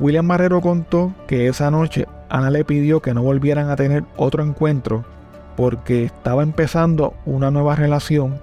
William 0.00 0.26
Marrero 0.26 0.60
contó 0.60 1.12
que 1.26 1.48
esa 1.48 1.70
noche 1.70 2.06
Ana 2.28 2.50
le 2.50 2.64
pidió 2.64 3.00
que 3.00 3.14
no 3.14 3.22
volvieran 3.22 3.70
a 3.70 3.76
tener 3.76 4.04
otro 4.16 4.42
encuentro 4.42 5.04
porque 5.56 6.04
estaba 6.04 6.42
empezando 6.42 7.14
una 7.26 7.50
nueva 7.50 7.76
relación 7.76 8.40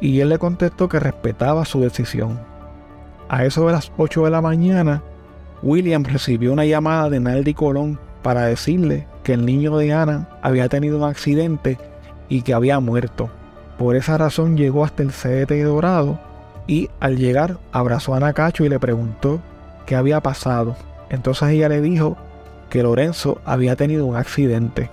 y 0.00 0.20
él 0.20 0.28
le 0.28 0.38
contestó 0.38 0.88
que 0.88 1.00
respetaba 1.00 1.64
su 1.64 1.80
decisión. 1.80 2.38
A 3.28 3.44
eso 3.44 3.66
de 3.66 3.72
las 3.72 3.92
8 3.96 4.24
de 4.24 4.30
la 4.30 4.40
mañana, 4.40 5.02
William 5.62 6.04
recibió 6.04 6.52
una 6.52 6.64
llamada 6.64 7.10
de 7.10 7.20
Naldi 7.20 7.54
Colón 7.54 7.98
para 8.22 8.42
decirle 8.42 9.06
que 9.22 9.34
el 9.34 9.44
niño 9.44 9.76
de 9.76 9.92
Ana 9.92 10.28
había 10.42 10.68
tenido 10.68 10.98
un 10.98 11.04
accidente 11.04 11.78
y 12.28 12.42
que 12.42 12.54
había 12.54 12.80
muerto. 12.80 13.28
Por 13.76 13.96
esa 13.96 14.18
razón 14.18 14.56
llegó 14.56 14.84
hasta 14.84 15.02
el 15.02 15.12
CDT 15.12 15.62
Dorado 15.64 16.18
y 16.66 16.90
al 17.00 17.16
llegar 17.16 17.58
abrazó 17.72 18.14
a 18.14 18.18
Ana 18.18 18.32
Cacho 18.32 18.64
y 18.64 18.68
le 18.68 18.78
preguntó 18.78 19.40
qué 19.86 19.96
había 19.96 20.20
pasado. 20.20 20.76
Entonces 21.10 21.48
ella 21.50 21.68
le 21.68 21.80
dijo 21.80 22.16
que 22.70 22.82
Lorenzo 22.82 23.40
había 23.44 23.76
tenido 23.76 24.06
un 24.06 24.16
accidente. 24.16 24.90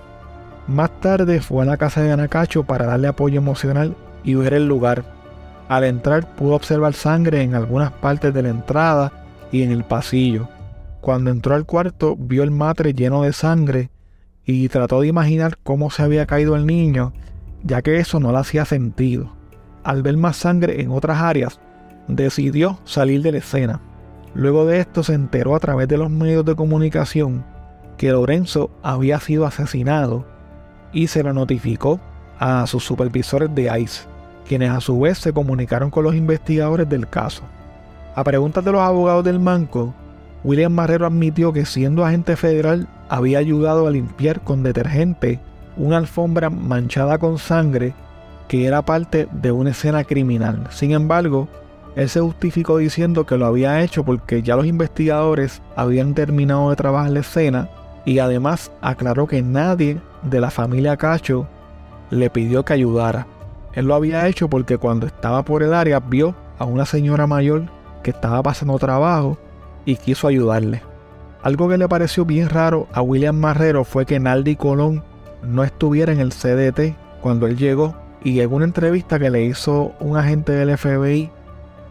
Más 0.68 0.90
tarde 1.00 1.40
fue 1.40 1.62
a 1.62 1.66
la 1.66 1.76
casa 1.76 2.02
de 2.02 2.10
Ana 2.10 2.26
Cacho 2.26 2.64
para 2.64 2.86
darle 2.86 3.06
apoyo 3.06 3.38
emocional 3.38 3.94
y 4.24 4.34
ver 4.34 4.52
el 4.52 4.66
lugar. 4.66 5.04
Al 5.68 5.84
entrar 5.84 6.34
pudo 6.34 6.54
observar 6.54 6.92
sangre 6.92 7.42
en 7.42 7.54
algunas 7.54 7.92
partes 7.92 8.34
de 8.34 8.42
la 8.42 8.48
entrada 8.48 9.12
y 9.52 9.62
en 9.62 9.70
el 9.70 9.84
pasillo. 9.84 10.48
Cuando 11.00 11.30
entró 11.30 11.54
al 11.54 11.66
cuarto 11.66 12.16
vio 12.16 12.42
el 12.42 12.50
matre 12.50 12.94
lleno 12.94 13.22
de 13.22 13.32
sangre 13.32 13.90
y 14.44 14.68
trató 14.68 15.00
de 15.02 15.06
imaginar 15.06 15.56
cómo 15.62 15.90
se 15.90 16.02
había 16.02 16.26
caído 16.26 16.56
el 16.56 16.66
niño, 16.66 17.12
ya 17.62 17.80
que 17.82 17.98
eso 17.98 18.18
no 18.18 18.32
le 18.32 18.38
hacía 18.38 18.64
sentido. 18.64 19.32
Al 19.84 20.02
ver 20.02 20.16
más 20.16 20.36
sangre 20.36 20.82
en 20.82 20.90
otras 20.90 21.20
áreas, 21.20 21.60
decidió 22.08 22.80
salir 22.84 23.22
de 23.22 23.32
la 23.32 23.38
escena. 23.38 23.80
Luego 24.34 24.66
de 24.66 24.80
esto 24.80 25.04
se 25.04 25.14
enteró 25.14 25.54
a 25.54 25.60
través 25.60 25.86
de 25.86 25.96
los 25.96 26.10
medios 26.10 26.44
de 26.44 26.56
comunicación 26.56 27.44
que 27.96 28.10
Lorenzo 28.10 28.70
había 28.82 29.20
sido 29.20 29.46
asesinado 29.46 30.35
y 30.96 31.08
se 31.08 31.22
lo 31.22 31.34
notificó 31.34 32.00
a 32.38 32.66
sus 32.66 32.82
supervisores 32.82 33.54
de 33.54 33.80
ICE 33.80 34.08
quienes 34.48 34.70
a 34.70 34.80
su 34.80 34.98
vez 34.98 35.18
se 35.18 35.32
comunicaron 35.32 35.90
con 35.90 36.04
los 36.04 36.14
investigadores 36.14 36.88
del 36.88 37.08
caso. 37.08 37.42
A 38.14 38.24
preguntas 38.24 38.64
de 38.64 38.72
los 38.72 38.80
abogados 38.80 39.24
del 39.24 39.40
Manco, 39.40 39.92
William 40.42 40.72
Marrero 40.72 41.06
admitió 41.06 41.52
que 41.52 41.66
siendo 41.66 42.04
agente 42.04 42.36
federal 42.36 42.88
había 43.08 43.38
ayudado 43.38 43.86
a 43.86 43.90
limpiar 43.90 44.40
con 44.40 44.62
detergente 44.62 45.40
una 45.76 45.98
alfombra 45.98 46.48
manchada 46.48 47.18
con 47.18 47.38
sangre 47.38 47.92
que 48.48 48.66
era 48.66 48.82
parte 48.82 49.28
de 49.32 49.52
una 49.52 49.70
escena 49.70 50.04
criminal. 50.04 50.66
Sin 50.70 50.92
embargo, 50.92 51.48
él 51.96 52.08
se 52.08 52.20
justificó 52.20 52.78
diciendo 52.78 53.26
que 53.26 53.36
lo 53.36 53.46
había 53.46 53.82
hecho 53.82 54.04
porque 54.04 54.42
ya 54.42 54.56
los 54.56 54.66
investigadores 54.66 55.60
habían 55.74 56.14
terminado 56.14 56.70
de 56.70 56.76
trabajar 56.76 57.10
la 57.10 57.20
escena 57.20 57.68
y 58.04 58.20
además 58.20 58.70
aclaró 58.80 59.26
que 59.26 59.42
nadie 59.42 60.00
de 60.26 60.40
la 60.40 60.50
familia 60.50 60.96
Cacho 60.96 61.46
le 62.10 62.30
pidió 62.30 62.64
que 62.64 62.72
ayudara. 62.72 63.26
Él 63.72 63.86
lo 63.86 63.94
había 63.94 64.26
hecho 64.26 64.48
porque 64.48 64.78
cuando 64.78 65.06
estaba 65.06 65.44
por 65.44 65.62
el 65.62 65.74
área 65.74 66.00
vio 66.00 66.34
a 66.58 66.64
una 66.64 66.86
señora 66.86 67.26
mayor 67.26 67.64
que 68.02 68.10
estaba 68.10 68.42
pasando 68.42 68.78
trabajo 68.78 69.38
y 69.84 69.96
quiso 69.96 70.28
ayudarle. 70.28 70.82
Algo 71.42 71.68
que 71.68 71.78
le 71.78 71.88
pareció 71.88 72.24
bien 72.24 72.48
raro 72.48 72.88
a 72.92 73.02
William 73.02 73.36
Marrero 73.36 73.84
fue 73.84 74.06
que 74.06 74.18
Naldi 74.18 74.56
Colón 74.56 75.02
no 75.42 75.62
estuviera 75.62 76.12
en 76.12 76.20
el 76.20 76.32
CDT 76.32 76.96
cuando 77.20 77.46
él 77.46 77.56
llegó 77.56 77.94
y 78.24 78.40
en 78.40 78.52
una 78.52 78.64
entrevista 78.64 79.18
que 79.18 79.30
le 79.30 79.44
hizo 79.44 79.92
un 80.00 80.16
agente 80.16 80.52
del 80.52 80.76
FBI, 80.76 81.30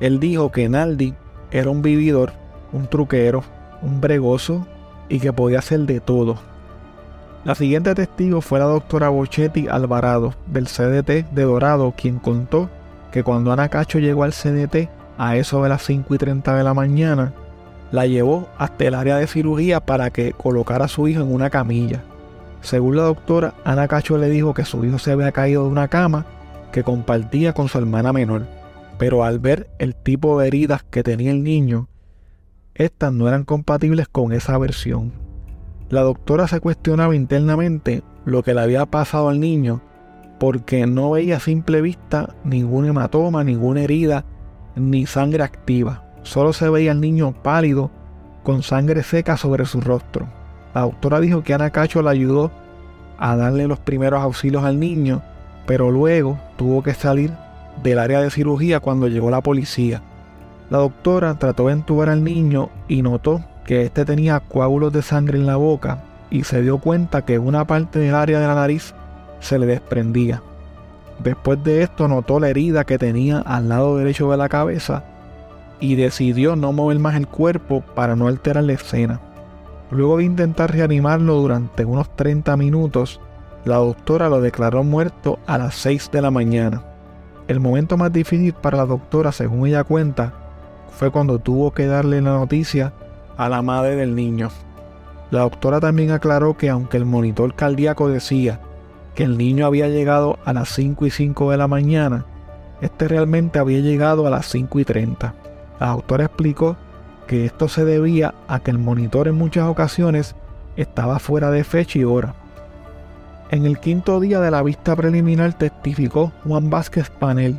él 0.02 0.20
dijo 0.20 0.52
que 0.52 0.68
Naldi 0.68 1.14
era 1.52 1.70
un 1.70 1.82
vividor, 1.82 2.34
un 2.74 2.88
truquero, 2.88 3.44
un 3.82 4.02
bregoso 4.02 4.68
y 5.08 5.20
que 5.20 5.32
podía 5.32 5.60
hacer 5.60 5.82
de 5.82 6.02
todo. 6.02 6.38
La 7.46 7.54
siguiente 7.54 7.94
testigo 7.94 8.42
fue 8.42 8.58
la 8.58 8.66
doctora 8.66 9.10
Bochetti 9.10 9.68
Alvarado 9.68 10.34
del 10.48 10.66
CDT 10.66 11.30
de 11.32 11.44
Dorado, 11.44 11.94
quien 11.96 12.18
contó 12.18 12.72
que 13.12 13.22
cuando 13.22 13.52
Ana 13.52 13.70
Cacho 13.70 14.00
llegó 14.00 14.24
al 14.24 14.34
CDT 14.34 14.90
a 15.20 15.36
eso 15.36 15.62
de 15.62 15.70
las 15.70 15.84
5 15.84 16.16
y 16.16 16.18
30 16.18 16.56
de 16.56 16.64
la 16.64 16.74
mañana, 16.74 17.34
la 17.92 18.08
llevó 18.08 18.50
hasta 18.58 18.86
el 18.86 18.96
área 18.96 19.18
de 19.18 19.28
cirugía 19.28 19.80
para 19.80 20.10
que 20.10 20.34
colocara 20.34 20.86
a 20.86 20.88
su 20.88 21.08
hijo 21.08 21.22
en 21.22 21.32
una 21.32 21.52
camilla. 21.52 22.04
Según 22.62 22.98
la 22.98 23.04
doctora, 23.04 23.54
Ana 23.64 23.88
Cacho 23.88 24.18
le 24.18 24.30
dijo 24.30 24.56
que 24.56 24.66
su 24.66 24.84
hijo 24.84 24.98
se 24.98 25.12
había 25.12 25.32
caído 25.32 25.66
de 25.66 25.70
una 25.70 25.88
cama 25.88 26.26
que 26.72 26.84
compartía 26.84 27.54
con 27.54 27.68
su 27.68 27.78
hermana 27.78 28.12
menor, 28.12 28.48
pero 28.98 29.24
al 29.24 29.38
ver 29.38 29.70
el 29.78 29.94
tipo 29.94 30.40
de 30.40 30.48
heridas 30.48 30.82
que 30.82 31.04
tenía 31.04 31.30
el 31.30 31.44
niño, 31.44 31.90
estas 32.74 33.14
no 33.14 33.28
eran 33.28 33.44
compatibles 33.44 34.08
con 34.08 34.34
esa 34.34 34.58
versión. 34.58 35.25
La 35.90 36.02
doctora 36.02 36.48
se 36.48 36.60
cuestionaba 36.60 37.16
internamente 37.16 38.04
lo 38.26 38.42
que 38.42 38.54
le 38.54 38.62
había 38.62 38.86
pasado 38.88 39.30
al 39.30 39.40
niño 39.40 39.82
porque 40.40 40.86
no 40.88 41.12
veía 41.12 41.38
a 41.38 41.40
simple 41.40 41.82
vista 41.82 42.36
ningún 42.44 42.86
hematoma, 42.86 43.44
ninguna 43.44 43.82
herida, 43.82 44.26
ni 44.76 45.06
sangre 45.06 45.44
activa. 45.44 46.04
Solo 46.24 46.54
se 46.54 46.70
veía 46.70 46.92
al 46.92 47.02
niño 47.02 47.34
pálido 47.44 47.92
con 48.44 48.64
sangre 48.64 49.04
seca 49.04 49.38
sobre 49.38 49.66
su 49.66 49.80
rostro. 49.80 50.28
La 50.74 50.82
doctora 50.82 51.20
dijo 51.20 51.44
que 51.44 51.54
Ana 51.54 51.70
Cacho 51.70 52.02
le 52.02 52.10
ayudó 52.10 52.52
a 53.18 53.36
darle 53.36 53.68
los 53.68 53.80
primeros 53.80 54.22
auxilios 54.22 54.64
al 54.64 54.80
niño, 54.80 55.22
pero 55.66 55.92
luego 55.92 56.40
tuvo 56.58 56.84
que 56.84 56.94
salir 56.94 57.32
del 57.82 58.00
área 58.00 58.22
de 58.22 58.30
cirugía 58.32 58.80
cuando 58.80 59.08
llegó 59.08 59.30
la 59.30 59.42
policía. 59.42 60.02
La 60.70 60.80
doctora 60.80 61.38
trató 61.40 61.68
de 61.68 61.74
entubar 61.74 62.10
al 62.10 62.24
niño 62.24 62.70
y 62.88 63.04
notó 63.04 63.44
que 63.66 63.84
éste 63.84 64.06
tenía 64.06 64.40
coágulos 64.40 64.94
de 64.94 65.02
sangre 65.02 65.38
en 65.38 65.46
la 65.46 65.58
boca 65.58 66.04
y 66.30 66.44
se 66.44 66.62
dio 66.62 66.78
cuenta 66.78 67.24
que 67.24 67.40
una 67.40 67.66
parte 67.66 68.00
del 68.00 68.16
área 68.16 68.40
de 68.40 68.48
la 68.48 68.56
nariz 68.56 68.94
se 69.40 69.60
le 69.60 69.66
desprendía. 69.66 70.42
Después 71.24 71.64
de 71.64 71.82
esto 71.82 72.08
notó 72.08 72.40
la 72.40 72.50
herida 72.50 72.84
que 72.84 72.98
tenía 72.98 73.40
al 73.40 73.70
lado 73.70 73.98
derecho 73.98 74.30
de 74.32 74.38
la 74.38 74.50
cabeza 74.50 75.04
y 75.80 75.96
decidió 75.96 76.56
no 76.56 76.72
mover 76.72 77.00
más 77.00 77.16
el 77.16 77.28
cuerpo 77.28 77.82
para 77.96 78.16
no 78.16 78.28
alterar 78.28 78.64
la 78.64 78.74
escena. 78.74 79.20
Luego 79.92 80.18
de 80.18 80.26
intentar 80.26 80.72
reanimarlo 80.72 81.36
durante 81.36 81.86
unos 81.86 82.14
30 82.16 82.58
minutos, 82.58 83.22
la 83.66 83.78
doctora 83.78 84.30
lo 84.30 84.42
declaró 84.42 84.84
muerto 84.84 85.40
a 85.48 85.58
las 85.58 85.76
6 85.76 86.12
de 86.12 86.22
la 86.22 86.32
mañana. 86.32 86.84
El 87.48 87.60
momento 87.60 87.98
más 87.98 88.12
difícil 88.12 88.54
para 88.54 88.78
la 88.78 88.86
doctora, 88.86 89.32
según 89.32 89.68
ella 89.68 89.84
cuenta, 89.84 90.34
fue 90.90 91.12
cuando 91.12 91.40
tuvo 91.40 91.72
que 91.72 91.86
darle 91.86 92.22
la 92.22 92.32
noticia 92.32 92.94
a 93.38 93.50
la 93.50 93.62
madre 93.62 93.96
del 93.96 94.16
niño. 94.16 94.50
La 95.32 95.42
doctora 95.42 95.80
también 95.80 96.12
aclaró 96.12 96.56
que 96.56 96.70
aunque 96.70 96.98
el 96.98 97.06
monitor 97.06 97.56
cardíaco 97.56 98.10
decía 98.10 98.60
que 99.16 99.24
el 99.24 99.38
niño 99.38 99.66
había 99.66 99.88
llegado 99.88 100.38
a 100.46 100.54
las 100.54 100.70
5 100.70 101.06
y 101.06 101.10
5 101.10 101.52
de 101.52 101.58
la 101.58 101.68
mañana, 101.68 102.26
este 102.82 103.08
realmente 103.08 103.60
había 103.60 103.80
llegado 103.80 104.28
a 104.28 104.30
las 104.30 104.48
5 104.48 104.80
y 104.80 104.86
30. 104.86 105.34
La 105.80 105.88
doctora 105.88 106.26
explicó 106.26 106.78
que 107.28 107.46
esto 107.46 107.68
se 107.68 107.86
debía 107.86 108.36
a 108.48 108.60
que 108.60 108.72
el 108.72 108.78
monitor 108.78 109.28
en 109.28 109.36
muchas 109.36 109.68
ocasiones 109.68 110.36
estaba 110.76 111.20
fuera 111.20 111.50
de 111.52 111.64
fecha 111.64 112.00
y 112.00 112.04
hora. 112.04 112.36
En 113.52 113.66
el 113.66 113.80
quinto 113.80 114.20
día 114.20 114.40
de 114.40 114.52
la 114.52 114.62
vista 114.64 114.96
preliminar 114.96 115.54
testificó 115.54 116.32
Juan 116.44 116.70
Vázquez 116.70 117.10
Panel. 117.10 117.58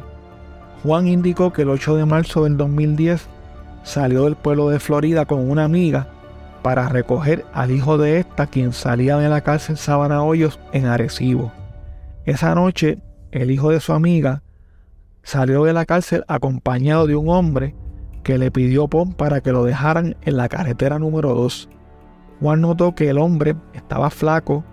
Juan 0.82 1.08
indicó 1.08 1.52
que 1.52 1.62
el 1.62 1.70
8 1.70 1.96
de 1.96 2.06
marzo 2.06 2.44
del 2.44 2.56
2010 2.56 3.26
salió 3.86 4.24
del 4.24 4.34
pueblo 4.34 4.68
de 4.68 4.80
Florida 4.80 5.26
con 5.26 5.48
una 5.48 5.62
amiga 5.62 6.08
para 6.62 6.88
recoger 6.88 7.46
al 7.52 7.70
hijo 7.70 7.96
de 7.96 8.18
esta 8.18 8.48
quien 8.48 8.72
salía 8.72 9.16
de 9.16 9.28
la 9.28 9.42
cárcel 9.42 9.76
Sabana 9.76 10.24
Hoyos 10.24 10.58
en 10.72 10.86
Arecibo. 10.86 11.52
Esa 12.24 12.56
noche, 12.56 12.98
el 13.30 13.52
hijo 13.52 13.70
de 13.70 13.78
su 13.78 13.92
amiga 13.92 14.42
salió 15.22 15.62
de 15.62 15.72
la 15.72 15.86
cárcel 15.86 16.24
acompañado 16.26 17.06
de 17.06 17.14
un 17.14 17.28
hombre 17.28 17.76
que 18.24 18.38
le 18.38 18.50
pidió 18.50 18.88
pon 18.88 19.12
para 19.12 19.40
que 19.40 19.52
lo 19.52 19.62
dejaran 19.62 20.16
en 20.22 20.36
la 20.36 20.48
carretera 20.48 20.98
número 20.98 21.32
2. 21.34 21.68
Juan 22.40 22.60
notó 22.62 22.96
que 22.96 23.08
el 23.08 23.18
hombre 23.18 23.54
estaba 23.72 24.10
flaco, 24.10 24.64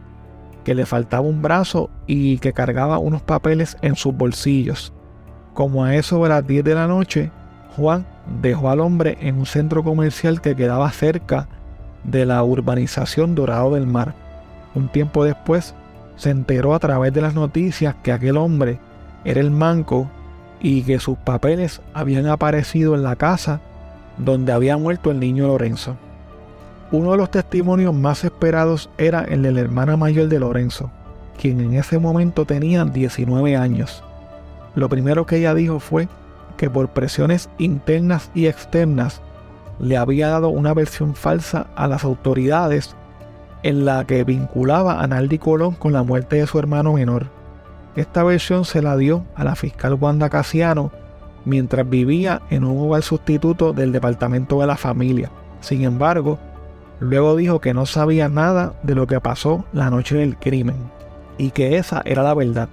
que 0.63 0.73
le 0.73 0.88
faltaba 0.88 1.21
un 1.21 1.43
brazo 1.43 1.91
y 2.08 2.39
que 2.39 2.52
cargaba 2.52 2.97
unos 2.97 3.21
papeles 3.21 3.78
en 3.84 3.95
sus 3.95 4.15
bolsillos. 4.15 4.91
Como 5.54 5.84
a 5.84 5.95
eso 5.95 6.23
de 6.23 6.30
las 6.30 6.47
10 6.47 6.63
de 6.63 6.73
la 6.73 6.88
noche, 6.88 7.32
Juan 7.78 8.08
dejó 8.41 8.69
al 8.69 8.79
hombre 8.79 9.17
en 9.21 9.38
un 9.38 9.45
centro 9.45 9.83
comercial 9.83 10.41
que 10.41 10.55
quedaba 10.55 10.91
cerca 10.91 11.47
de 12.03 12.25
la 12.25 12.43
urbanización 12.43 13.36
Dorado 13.36 13.73
del 13.73 13.88
Mar. 13.88 14.13
Un 14.75 14.89
tiempo 14.89 15.23
después 15.23 15.75
se 16.15 16.29
enteró 16.29 16.73
a 16.73 16.79
través 16.79 17.13
de 17.13 17.21
las 17.21 17.33
noticias 17.33 17.95
que 18.03 18.12
aquel 18.12 18.38
hombre 18.38 18.79
era 19.25 19.39
el 19.39 19.51
manco 19.51 20.09
y 20.62 20.83
que 20.83 20.99
sus 20.99 21.17
papeles 21.17 21.81
habían 21.93 22.27
aparecido 22.27 22.95
en 22.95 23.03
la 23.03 23.15
casa 23.15 23.62
donde 24.17 24.51
había 24.51 24.77
muerto 24.77 25.12
el 25.12 25.19
niño 25.19 25.47
Lorenzo. 25.47 25.97
Uno 26.91 27.12
de 27.12 27.17
los 27.17 27.31
testimonios 27.31 27.93
más 27.93 28.23
esperados 28.23 28.89
era 28.97 29.23
el 29.23 29.41
de 29.41 29.51
la 29.51 29.62
hermana 29.62 29.97
mayor 29.97 30.27
de 30.27 30.39
Lorenzo, 30.39 30.91
quien 31.39 31.59
en 31.59 31.73
ese 31.73 31.97
momento 31.97 32.45
tenía 32.45 32.86
19 32.86 33.57
años. 33.57 34.03
Lo 34.75 34.89
primero 34.89 35.25
que 35.25 35.38
ella 35.38 35.53
dijo 35.55 35.79
fue 35.79 36.07
que 36.57 36.69
por 36.69 36.89
presiones 36.89 37.49
internas 37.57 38.31
y 38.33 38.47
externas 38.47 39.21
le 39.79 39.97
había 39.97 40.29
dado 40.29 40.49
una 40.49 40.73
versión 40.73 41.15
falsa 41.15 41.67
a 41.75 41.87
las 41.87 42.03
autoridades 42.03 42.95
en 43.63 43.85
la 43.85 44.05
que 44.05 44.23
vinculaba 44.23 45.01
a 45.01 45.07
Naldi 45.07 45.39
Colón 45.39 45.73
con 45.75 45.93
la 45.93 46.03
muerte 46.03 46.37
de 46.37 46.47
su 46.47 46.59
hermano 46.59 46.93
menor. 46.93 47.27
Esta 47.95 48.23
versión 48.23 48.65
se 48.65 48.81
la 48.81 48.97
dio 48.97 49.23
a 49.35 49.43
la 49.43 49.55
fiscal 49.55 49.93
Wanda 49.93 50.29
Casiano 50.29 50.91
mientras 51.45 51.89
vivía 51.89 52.41
en 52.49 52.63
un 52.63 52.79
hogar 52.79 53.03
sustituto 53.03 53.73
del 53.73 53.91
Departamento 53.91 54.59
de 54.59 54.67
la 54.67 54.77
Familia. 54.77 55.31
Sin 55.61 55.83
embargo, 55.83 56.39
luego 56.99 57.35
dijo 57.35 57.59
que 57.59 57.73
no 57.73 57.85
sabía 57.85 58.29
nada 58.29 58.73
de 58.83 58.95
lo 58.95 59.07
que 59.07 59.19
pasó 59.19 59.65
la 59.73 59.89
noche 59.89 60.17
del 60.17 60.37
crimen 60.37 60.75
y 61.37 61.51
que 61.51 61.77
esa 61.77 62.01
era 62.05 62.23
la 62.23 62.33
verdad. 62.33 62.69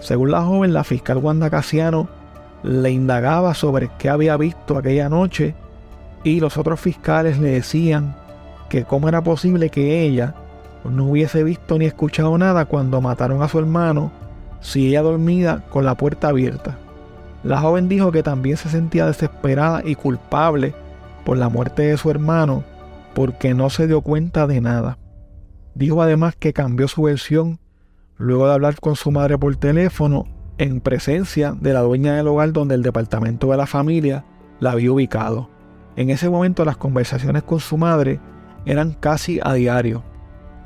Según 0.00 0.30
la 0.30 0.42
joven, 0.42 0.72
la 0.72 0.84
fiscal 0.84 1.18
Wanda 1.18 1.50
Casiano 1.50 2.08
le 2.64 2.90
indagaba 2.90 3.52
sobre 3.52 3.90
qué 3.98 4.08
había 4.08 4.38
visto 4.38 4.78
aquella 4.78 5.10
noche 5.10 5.54
y 6.24 6.40
los 6.40 6.56
otros 6.56 6.80
fiscales 6.80 7.38
le 7.38 7.50
decían 7.50 8.16
que 8.70 8.84
cómo 8.84 9.06
era 9.06 9.22
posible 9.22 9.68
que 9.68 10.02
ella 10.02 10.34
no 10.82 11.04
hubiese 11.04 11.44
visto 11.44 11.78
ni 11.78 11.84
escuchado 11.84 12.36
nada 12.38 12.64
cuando 12.64 13.02
mataron 13.02 13.42
a 13.42 13.48
su 13.48 13.58
hermano 13.58 14.10
si 14.60 14.88
ella 14.88 15.02
dormía 15.02 15.62
con 15.68 15.84
la 15.84 15.94
puerta 15.94 16.28
abierta. 16.28 16.78
La 17.42 17.60
joven 17.60 17.90
dijo 17.90 18.10
que 18.10 18.22
también 18.22 18.56
se 18.56 18.70
sentía 18.70 19.06
desesperada 19.06 19.82
y 19.84 19.94
culpable 19.94 20.74
por 21.26 21.36
la 21.36 21.50
muerte 21.50 21.82
de 21.82 21.98
su 21.98 22.10
hermano 22.10 22.64
porque 23.14 23.52
no 23.52 23.68
se 23.68 23.86
dio 23.86 24.00
cuenta 24.00 24.46
de 24.46 24.62
nada. 24.62 24.96
Dijo 25.74 26.00
además 26.00 26.34
que 26.34 26.54
cambió 26.54 26.88
su 26.88 27.02
versión 27.02 27.60
luego 28.16 28.46
de 28.46 28.54
hablar 28.54 28.80
con 28.80 28.96
su 28.96 29.10
madre 29.10 29.36
por 29.36 29.54
teléfono 29.56 30.33
en 30.58 30.80
presencia 30.80 31.56
de 31.58 31.72
la 31.72 31.80
dueña 31.80 32.14
del 32.14 32.28
hogar 32.28 32.52
donde 32.52 32.74
el 32.74 32.82
departamento 32.82 33.50
de 33.50 33.56
la 33.56 33.66
familia 33.66 34.24
la 34.60 34.72
había 34.72 34.92
ubicado. 34.92 35.50
En 35.96 36.10
ese 36.10 36.28
momento 36.28 36.64
las 36.64 36.76
conversaciones 36.76 37.42
con 37.42 37.60
su 37.60 37.76
madre 37.76 38.20
eran 38.66 38.92
casi 38.92 39.40
a 39.42 39.52
diario. 39.54 40.02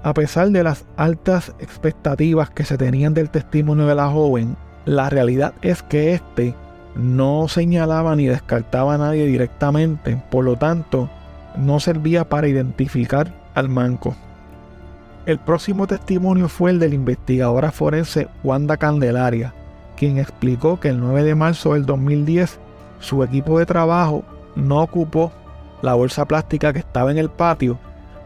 A 0.03 0.15
pesar 0.15 0.51
de 0.51 0.63
las 0.63 0.87
altas 0.97 1.55
expectativas 1.59 2.51
que 2.51 2.65
se 2.65 2.79
tenían 2.79 3.15
del 3.15 3.31
testimonio 3.31 3.87
de 3.87 3.95
la 3.95 4.09
joven, 4.09 4.57
la 4.85 5.11
realidad 5.11 5.55
es 5.61 5.83
que 5.83 6.15
éste 6.15 6.55
no 6.95 7.49
señalaba 7.49 8.17
ni 8.17 8.27
descartaba 8.27 8.95
a 8.95 8.99
nadie 8.99 9.27
directamente, 9.27 10.23
por 10.31 10.45
lo 10.45 10.57
tanto, 10.57 11.11
no 11.57 11.81
servía 11.81 12.29
para 12.29 12.49
identificar 12.49 13.33
al 13.55 13.69
manco. 13.69 14.17
El 15.27 15.39
próximo 15.39 15.87
testimonio 15.87 16.49
fue 16.49 16.71
el 16.71 16.79
de 16.79 16.89
la 16.89 16.95
investigadora 16.95 17.71
forense 17.71 18.29
Wanda 18.43 18.77
Candelaria, 18.77 19.53
quien 19.99 20.19
explicó 20.19 20.79
que 20.79 20.89
el 20.91 21.01
9 21.01 21.25
de 21.25 21.35
marzo 21.35 21.75
del 21.75 21.85
2010 21.85 22.61
su 23.01 23.25
equipo 23.25 23.59
de 23.59 23.67
trabajo 23.67 24.23
no 24.55 24.81
ocupó 24.81 25.33
la 25.83 25.95
bolsa 25.95 26.25
plástica 26.27 26.73
que 26.73 26.79
estaba 26.79 27.11
en 27.11 27.19
el 27.19 27.31
patio 27.31 27.79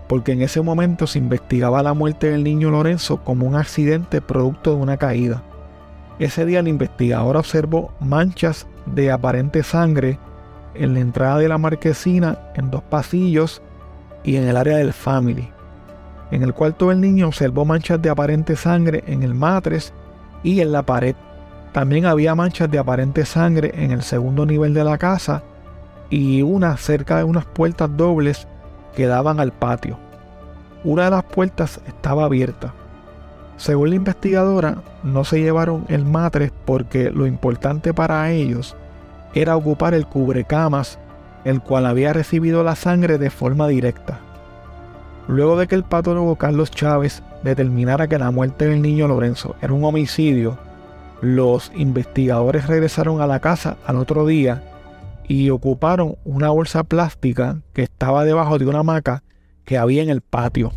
porque 0.07 0.33
en 0.33 0.43
ese 0.43 0.61
momento 0.61 1.07
se 1.07 1.19
investigaba 1.19 1.83
la 1.83 1.95
muerte 1.95 2.31
del 2.31 2.45
niño 2.45 2.71
Lorenzo 2.71 3.25
como 3.25 3.47
un 3.47 3.55
accidente 3.55 4.21
producto 4.21 4.75
de 4.75 4.83
una 4.83 4.99
caída. 4.99 5.43
Ese 6.19 6.45
día 6.45 6.61
el 6.61 6.69
investigador 6.69 7.39
observó 7.39 7.93
manchas 8.01 8.67
de 8.85 9.11
aparente 9.11 9.63
sangre 9.63 10.19
en 10.75 10.93
la 10.93 11.01
entrada 11.01 11.39
de 11.39 11.49
la 11.49 11.57
marquesina, 11.57 12.39
en 12.55 12.71
dos 12.71 12.83
pasillos 12.83 13.63
y 14.23 14.37
en 14.37 14.47
el 14.47 14.59
área 14.59 14.77
del 14.77 14.93
family. 14.93 15.49
En 16.31 16.43
el 16.43 16.53
cuarto 16.53 16.91
del 16.91 17.01
niño 17.01 17.29
observó 17.29 17.65
manchas 17.65 18.03
de 18.03 18.11
aparente 18.11 18.57
sangre 18.57 19.03
en 19.07 19.23
el 19.23 19.35
matres 19.35 19.95
y 20.43 20.61
en 20.61 20.73
la 20.73 20.83
pared. 20.83 21.17
También 21.73 22.05
había 22.07 22.35
manchas 22.35 22.71
de 22.71 22.79
aparente 22.79 23.25
sangre 23.25 23.73
en 23.75 23.93
el 23.93 24.03
segundo 24.03 24.45
nivel 24.45 24.75
de 24.75 24.85
la 24.85 24.99
casa 24.99 25.43
y 26.11 26.43
una 26.43 26.77
cerca 26.77 27.17
de 27.17 27.25
unas 27.25 27.47
puertas 27.47 27.89
dobles 27.97 28.47
que 28.95 29.07
daban 29.07 29.41
al 29.41 29.53
patio. 29.53 29.99
Una 30.85 31.05
de 31.05 31.11
las 31.11 31.25
puertas 31.25 31.81
estaba 31.87 32.25
abierta. 32.25 32.75
Según 33.57 33.91
la 33.91 33.97
investigadora, 33.97 34.83
no 35.03 35.25
se 35.25 35.41
llevaron 35.41 35.87
el 35.89 36.05
matres 36.05 36.53
porque 36.65 37.11
lo 37.11 37.27
importante 37.27 37.95
para 37.95 38.31
ellos 38.31 38.77
era 39.35 39.57
ocupar 39.57 39.95
el 39.95 40.07
cubrecamas, 40.07 40.99
el 41.45 41.63
cual 41.63 41.87
había 41.87 42.13
recibido 42.13 42.63
la 42.63 42.77
sangre 42.77 43.17
de 43.17 43.31
forma 43.31 43.67
directa. 43.69 44.19
Luego 45.29 45.57
de 45.57 45.69
que 45.69 45.75
el 45.75 45.85
patólogo 45.85 46.37
Carlos 46.37 46.71
Chávez 46.71 47.23
determinara 47.43 48.09
que 48.09 48.19
la 48.19 48.31
muerte 48.31 48.67
del 48.67 48.83
niño 48.83 49.09
Lorenzo 49.09 49.55
era 49.63 49.73
un 49.73 49.85
homicidio, 49.85 50.59
los 51.23 51.71
investigadores 51.77 52.67
regresaron 52.67 53.21
a 53.21 53.29
la 53.29 53.39
casa 53.39 53.79
al 53.87 53.97
otro 53.97 54.27
día 54.27 54.65
y 55.29 55.51
ocuparon 55.51 56.17
una 56.25 56.51
bolsa 56.51 56.83
plástica 56.83 57.63
que 57.73 57.85
estaba 57.85 58.25
debajo 58.25 58.59
de 58.59 58.67
una 58.67 58.81
hamaca 58.81 59.23
que 59.65 59.79
había 59.79 60.03
en 60.03 60.11
el 60.11 60.21
patio. 60.21 60.73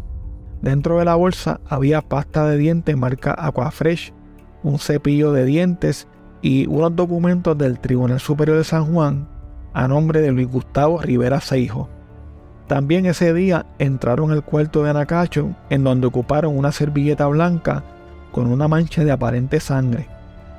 Dentro 0.62 0.99
de 0.99 1.05
la 1.05 1.15
bolsa 1.15 1.60
había 1.67 2.03
pasta 2.03 2.47
de 2.47 2.58
dientes 2.58 2.95
marca 2.95 3.36
Aquafresh, 3.38 4.13
un 4.62 4.77
cepillo 4.77 5.31
de 5.31 5.45
dientes 5.45 6.08
y 6.43 6.67
unos 6.67 6.95
documentos 6.95 7.58
del 7.58 7.79
Tribunal 7.79 8.19
Superior 8.19 8.58
de 8.58 8.63
San 8.63 8.93
Juan 8.93 9.27
a 9.73 9.88
nombre 9.88 10.21
de 10.21 10.31
Luis 10.31 10.47
Gustavo 10.47 11.01
Rivera 11.01 11.41
Seijo. 11.41 11.89
También 12.67 13.08
ese 13.08 13.34
día 13.34 13.65
entraron 13.79 14.31
al 14.31 14.45
cuarto 14.45 14.84
de 14.84 14.91
Anacacho, 14.91 15.55
en 15.71 15.84
donde 15.84 16.05
ocuparon 16.05 16.55
una 16.55 16.71
servilleta 16.71 17.25
blanca 17.25 17.84
con 18.31 18.47
una 18.47 18.67
mancha 18.67 19.03
de 19.03 19.12
aparente 19.12 19.60
sangre, 19.60 20.08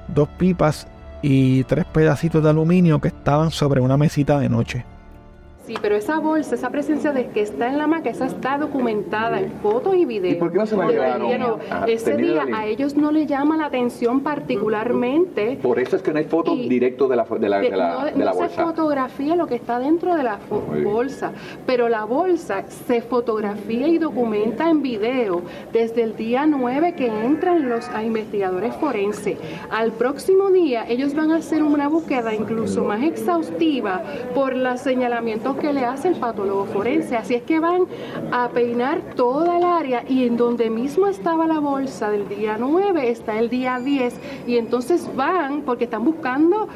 dos 0.09 0.29
pipas 0.29 0.87
y 1.23 1.65
tres 1.65 1.85
pedacitos 1.87 2.43
de 2.43 2.51
aluminio 2.51 3.01
que 3.01 3.09
estaban 3.09 3.51
sobre 3.51 3.81
una 3.81 3.97
mesita 3.97 4.39
de 4.39 4.49
noche. 4.49 4.85
Sí, 5.67 5.75
pero 5.83 5.97
esa 5.97 6.21
bolsa, 6.21 6.55
esa 6.55 6.71
presencia 6.71 7.13
de 7.13 7.27
que 7.27 7.41
está 7.41 7.67
en 7.67 7.79
la 7.79 7.89
maca, 7.89 8.09
esa 8.09 8.27
está 8.27 8.57
documentada 8.57 9.41
en 9.41 9.51
fotos 9.51 9.97
y 9.97 10.05
videos. 10.05 10.37
¿Y 10.37 10.39
por 10.39 10.53
qué 10.53 10.59
no 10.59 10.67
se 10.67 10.77
la 10.77 10.87
llevaron? 10.87 11.61
ese 11.89 12.17
día 12.17 12.45
a 12.55 12.67
ellos 12.67 12.95
no 12.95 13.11
les 13.11 13.27
llama 13.27 13.57
la 13.57 13.67
atención 13.67 14.21
particularmente. 14.21 15.59
Por 15.61 15.81
eso 15.81 15.97
es 15.97 16.03
que 16.03 16.13
no 16.13 16.19
hay 16.19 16.25
foto 16.25 16.55
directo 16.55 17.09
de 17.09 17.17
la, 17.17 17.25
de 17.25 17.49
la, 17.49 17.59
de 17.59 17.71
la, 17.71 18.05
de 18.05 18.25
la 18.25 18.33
no 18.33 18.35
bolsa. 18.35 18.55
se 18.55 18.63
fotografía 18.63 19.35
lo 19.35 19.49
que 19.49 19.57
está 19.57 19.81
dentro 19.81 20.15
de 20.15 20.23
la 20.23 20.39
bolsa, 20.85 21.33
pero 21.67 21.89
la 21.89 22.05
bolsa 22.05 22.65
se 22.87 23.03
fotografía 23.03 23.89
y 23.89 23.99
documenta 23.99 24.71
en 24.71 24.83
video 24.83 25.43
desde 25.73 26.03
el 26.03 26.17
día 26.17 26.47
9 26.47 26.95
que 26.95 27.09
entran 27.09 27.69
los 27.69 27.91
investigadores 28.05 28.73
forenses. 28.77 29.37
Al 29.71 29.91
próximo 29.91 30.51
día 30.51 30.85
ellos 30.89 31.15
van 31.15 31.33
a 31.33 31.37
hacer 31.37 31.65
una 31.65 31.89
búsqueda 31.89 32.35
incluso 32.35 32.85
más 32.85 33.03
exhaustiva 33.03 34.03
por 34.33 34.55
los 34.55 34.81
señalamientos 34.81 35.56
que 35.57 35.73
le 35.73 35.85
hace 35.85 36.09
el 36.09 36.17
patólogo 36.17 36.67
forense. 36.67 37.17
Así 37.17 37.35
es 37.35 37.43
que 37.43 37.61
van 37.61 37.87
a 38.33 38.49
peinar 38.49 39.01
toda 39.15 39.59
el 39.59 39.65
área 39.65 40.05
y 40.09 40.27
en 40.27 40.37
donde 40.37 40.71
mismo 40.71 41.07
estaba 41.07 41.47
la 41.47 41.59
bolsa 41.59 42.11
del 42.11 42.29
día 42.29 42.57
9 42.59 43.11
está 43.11 43.39
el 43.39 43.49
día 43.49 43.79
10 43.79 44.15
y 44.47 44.57
entonces 44.57 45.09
van 45.15 45.63
porque 45.63 45.85
están 45.85 46.05
buscando 46.05 46.69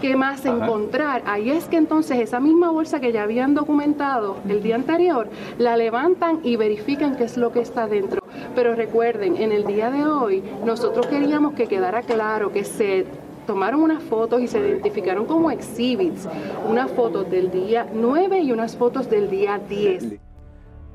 qué 0.00 0.16
más 0.16 0.44
encontrar. 0.46 1.22
Ahí 1.26 1.50
es 1.50 1.66
que 1.66 1.76
entonces 1.76 2.18
esa 2.18 2.40
misma 2.40 2.70
bolsa 2.70 3.00
que 3.00 3.12
ya 3.12 3.22
habían 3.22 3.54
documentado 3.54 4.36
el 4.48 4.62
día 4.62 4.74
anterior, 4.74 5.28
la 5.58 5.76
levantan 5.76 6.40
y 6.42 6.56
verifican 6.56 7.16
qué 7.16 7.24
es 7.24 7.36
lo 7.36 7.52
que 7.52 7.60
está 7.60 7.86
dentro. 7.86 8.20
Pero 8.54 8.74
recuerden, 8.74 9.36
en 9.36 9.52
el 9.52 9.66
día 9.66 9.90
de 9.90 10.06
hoy 10.06 10.42
nosotros 10.64 11.06
queríamos 11.06 11.54
que 11.54 11.66
quedara 11.66 12.02
claro 12.02 12.50
que 12.52 12.64
se 12.64 13.06
tomaron 13.50 13.82
unas 13.82 14.00
fotos 14.04 14.40
y 14.40 14.46
se 14.46 14.60
identificaron 14.60 15.26
como 15.26 15.50
exhibits, 15.50 16.28
unas 16.68 16.88
fotos 16.92 17.28
del 17.28 17.50
día 17.50 17.84
9 17.92 18.42
y 18.42 18.52
unas 18.52 18.76
fotos 18.76 19.10
del 19.10 19.28
día 19.28 19.60
10. 19.68 20.20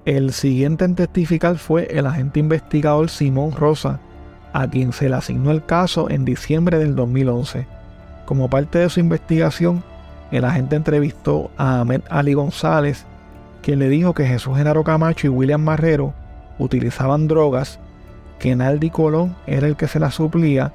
El 0.05 0.31
siguiente 0.31 0.85
en 0.85 0.95
testificar 0.95 1.57
fue 1.57 1.85
el 1.91 2.05
agente 2.05 2.39
investigador 2.39 3.09
Simón 3.09 3.51
Rosa, 3.51 3.99
a 4.53 4.69
quien 4.69 4.93
se 4.93 5.09
le 5.09 5.15
asignó 5.17 5.51
el 5.51 5.65
caso 5.65 6.09
en 6.09 6.23
diciembre 6.23 6.79
del 6.79 6.95
2011. 6.95 7.67
Como 8.25 8.49
parte 8.49 8.79
de 8.79 8.89
su 8.89 9.01
investigación, 9.01 9.83
el 10.31 10.45
agente 10.45 10.77
entrevistó 10.77 11.51
a 11.57 11.81
Ahmed 11.81 12.03
Ali 12.09 12.35
González, 12.35 13.05
quien 13.63 13.79
le 13.79 13.89
dijo 13.89 14.13
que 14.13 14.25
Jesús 14.25 14.55
Genaro 14.55 14.85
Camacho 14.85 15.27
y 15.27 15.29
William 15.29 15.61
Marrero 15.61 16.13
utilizaban 16.57 17.27
drogas, 17.27 17.81
que 18.39 18.55
Naldi 18.55 18.91
Colón 18.91 19.35
era 19.45 19.67
el 19.67 19.75
que 19.75 19.89
se 19.89 19.99
las 19.99 20.15
suplía 20.15 20.71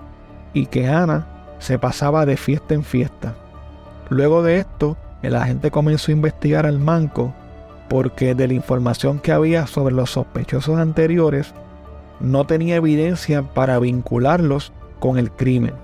y 0.53 0.67
que 0.67 0.87
Ana 0.87 1.40
se 1.61 1.79
pasaba 1.79 2.27
de 2.27 2.37
fiesta 2.37 2.75
en 2.75 2.83
fiesta. 2.83 3.35
Luego 4.09 4.43
de 4.43 4.59
esto, 4.59 4.97
el 5.23 5.37
agente 5.37 5.71
comenzó 5.71 6.11
a 6.11 6.15
investigar 6.15 6.67
al 6.67 6.81
manco 6.81 7.33
porque 7.91 8.37
de 8.37 8.47
la 8.47 8.55
información 8.55 9.19
que 9.19 9.33
había 9.33 9.67
sobre 9.67 9.93
los 9.93 10.13
sospechosos 10.13 10.79
anteriores, 10.79 11.53
no 12.21 12.47
tenía 12.47 12.77
evidencia 12.77 13.43
para 13.43 13.81
vincularlos 13.81 14.73
con 15.01 15.19
el 15.19 15.33
crimen. 15.33 15.75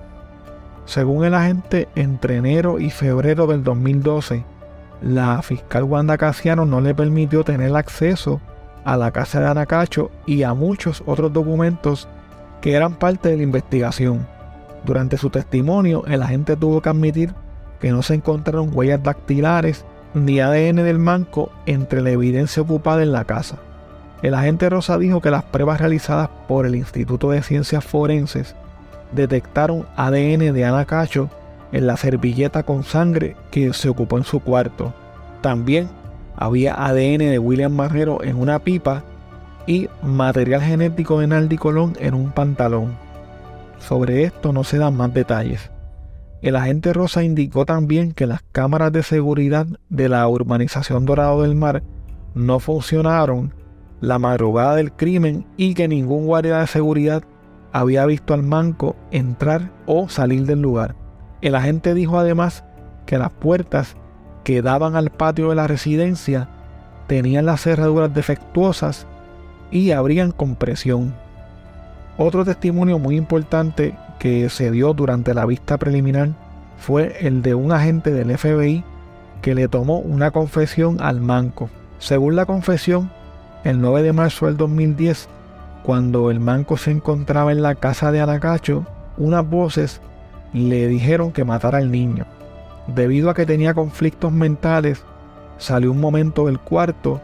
Según 0.85 1.25
el 1.25 1.33
agente, 1.33 1.89
entre 1.95 2.37
enero 2.37 2.79
y 2.79 2.91
febrero 2.91 3.45
del 3.45 3.61
2012, 3.61 4.45
la 5.01 5.41
fiscal 5.41 5.83
Wanda 5.83 6.17
Casiano 6.17 6.65
no 6.65 6.79
le 6.79 6.95
permitió 6.95 7.43
tener 7.43 7.75
acceso 7.75 8.39
a 8.85 8.95
la 8.95 9.11
casa 9.11 9.41
de 9.41 9.47
Anacacho 9.47 10.09
y 10.25 10.43
a 10.43 10.53
muchos 10.53 11.03
otros 11.05 11.33
documentos 11.33 12.07
que 12.61 12.73
eran 12.73 12.95
parte 12.95 13.27
de 13.27 13.35
la 13.35 13.43
investigación. 13.43 14.25
Durante 14.87 15.17
su 15.17 15.29
testimonio, 15.29 16.05
el 16.07 16.23
agente 16.23 16.55
tuvo 16.55 16.81
que 16.81 16.87
admitir 16.87 17.33
que 17.81 17.91
no 17.91 18.01
se 18.01 18.13
encontraron 18.13 18.71
huellas 18.73 19.03
dactilares 19.03 19.83
ni 20.13 20.39
ADN 20.39 20.77
del 20.77 20.97
manco 20.97 21.51
entre 21.65 22.01
la 22.01 22.11
evidencia 22.11 22.63
ocupada 22.63 23.03
en 23.03 23.11
la 23.11 23.25
casa. 23.25 23.57
El 24.21 24.33
agente 24.33 24.69
Rosa 24.69 24.97
dijo 24.97 25.19
que 25.19 25.29
las 25.29 25.43
pruebas 25.43 25.81
realizadas 25.81 26.29
por 26.47 26.65
el 26.65 26.75
Instituto 26.75 27.31
de 27.31 27.43
Ciencias 27.43 27.83
Forenses 27.83 28.55
detectaron 29.11 29.85
ADN 29.97 30.53
de 30.53 30.65
Ana 30.65 30.85
Cacho 30.85 31.29
en 31.73 31.85
la 31.85 31.97
servilleta 31.97 32.63
con 32.63 32.85
sangre 32.85 33.35
que 33.51 33.73
se 33.73 33.89
ocupó 33.89 34.17
en 34.17 34.23
su 34.23 34.39
cuarto. 34.39 34.93
También 35.41 35.89
había 36.37 36.73
ADN 36.75 37.19
de 37.29 37.39
William 37.39 37.73
Marrero 37.73 38.23
en 38.23 38.37
una 38.37 38.59
pipa 38.59 39.03
y 39.67 39.89
material 40.01 40.61
genético 40.61 41.19
de 41.19 41.27
Naldi 41.27 41.57
Colón 41.57 41.97
en 41.99 42.13
un 42.13 42.31
pantalón. 42.31 43.06
Sobre 43.79 44.23
esto 44.23 44.53
no 44.53 44.63
se 44.63 44.77
dan 44.77 44.95
más 44.95 45.13
detalles. 45.13 45.71
El 46.41 46.55
agente 46.55 46.93
Rosa 46.93 47.23
indicó 47.23 47.65
también 47.65 48.11
que 48.11 48.27
las 48.27 48.43
cámaras 48.51 48.91
de 48.91 49.03
seguridad 49.03 49.65
de 49.89 50.09
la 50.09 50.27
urbanización 50.27 51.05
Dorado 51.05 51.41
del 51.41 51.55
Mar 51.55 51.83
no 52.35 52.59
funcionaron 52.59 53.53
la 54.01 54.19
madrugada 54.19 54.75
del 54.75 54.91
crimen 54.91 55.45
y 55.57 55.73
que 55.73 55.87
ningún 55.87 56.27
guardia 56.27 56.59
de 56.59 56.67
seguridad 56.67 57.23
había 57.71 58.05
visto 58.05 58.33
al 58.33 58.43
manco 58.43 58.95
entrar 59.11 59.71
o 59.87 60.09
salir 60.09 60.45
del 60.45 60.61
lugar. 60.61 60.95
El 61.41 61.55
agente 61.55 61.93
dijo 61.93 62.19
además 62.19 62.63
que 63.05 63.17
las 63.17 63.31
puertas 63.31 63.95
que 64.43 64.61
daban 64.61 64.95
al 64.95 65.09
patio 65.09 65.49
de 65.49 65.55
la 65.55 65.67
residencia 65.67 66.49
tenían 67.07 67.45
las 67.45 67.61
cerraduras 67.61 68.13
defectuosas 68.13 69.07
y 69.71 69.91
abrían 69.91 70.31
con 70.31 70.55
presión. 70.55 71.15
Otro 72.19 72.43
testimonio 72.43 72.97
muy 72.97 73.15
importante 73.15 73.95
que 74.17 74.49
se 74.49 74.71
dio 74.71 74.95
durante 74.95 75.35
la 75.35 75.45
vista 75.45 75.77
preliminar 75.77 76.29
fue 76.77 77.15
el 77.27 77.43
de 77.43 77.53
un 77.53 77.71
agente 77.71 78.11
del 78.11 78.35
FBI 78.35 78.83
que 79.43 79.53
le 79.53 79.67
tomó 79.67 79.99
una 79.99 80.31
confesión 80.31 80.97
al 80.99 81.21
manco. 81.21 81.69
Según 81.99 82.35
la 82.35 82.47
confesión, 82.47 83.11
el 83.63 83.79
9 83.81 84.01
de 84.01 84.13
marzo 84.13 84.47
del 84.47 84.57
2010, 84.57 85.29
cuando 85.83 86.31
el 86.31 86.39
manco 86.39 86.77
se 86.77 86.89
encontraba 86.89 87.51
en 87.51 87.61
la 87.61 87.75
casa 87.75 88.11
de 88.11 88.19
Anacacho, 88.19 88.87
unas 89.17 89.47
voces 89.47 90.01
le 90.53 90.87
dijeron 90.87 91.31
que 91.31 91.43
matara 91.43 91.77
al 91.77 91.91
niño. 91.91 92.25
Debido 92.87 93.29
a 93.29 93.35
que 93.35 93.45
tenía 93.45 93.75
conflictos 93.75 94.31
mentales, 94.31 95.03
salió 95.59 95.91
un 95.91 96.01
momento 96.01 96.47
del 96.47 96.59
cuarto, 96.59 97.21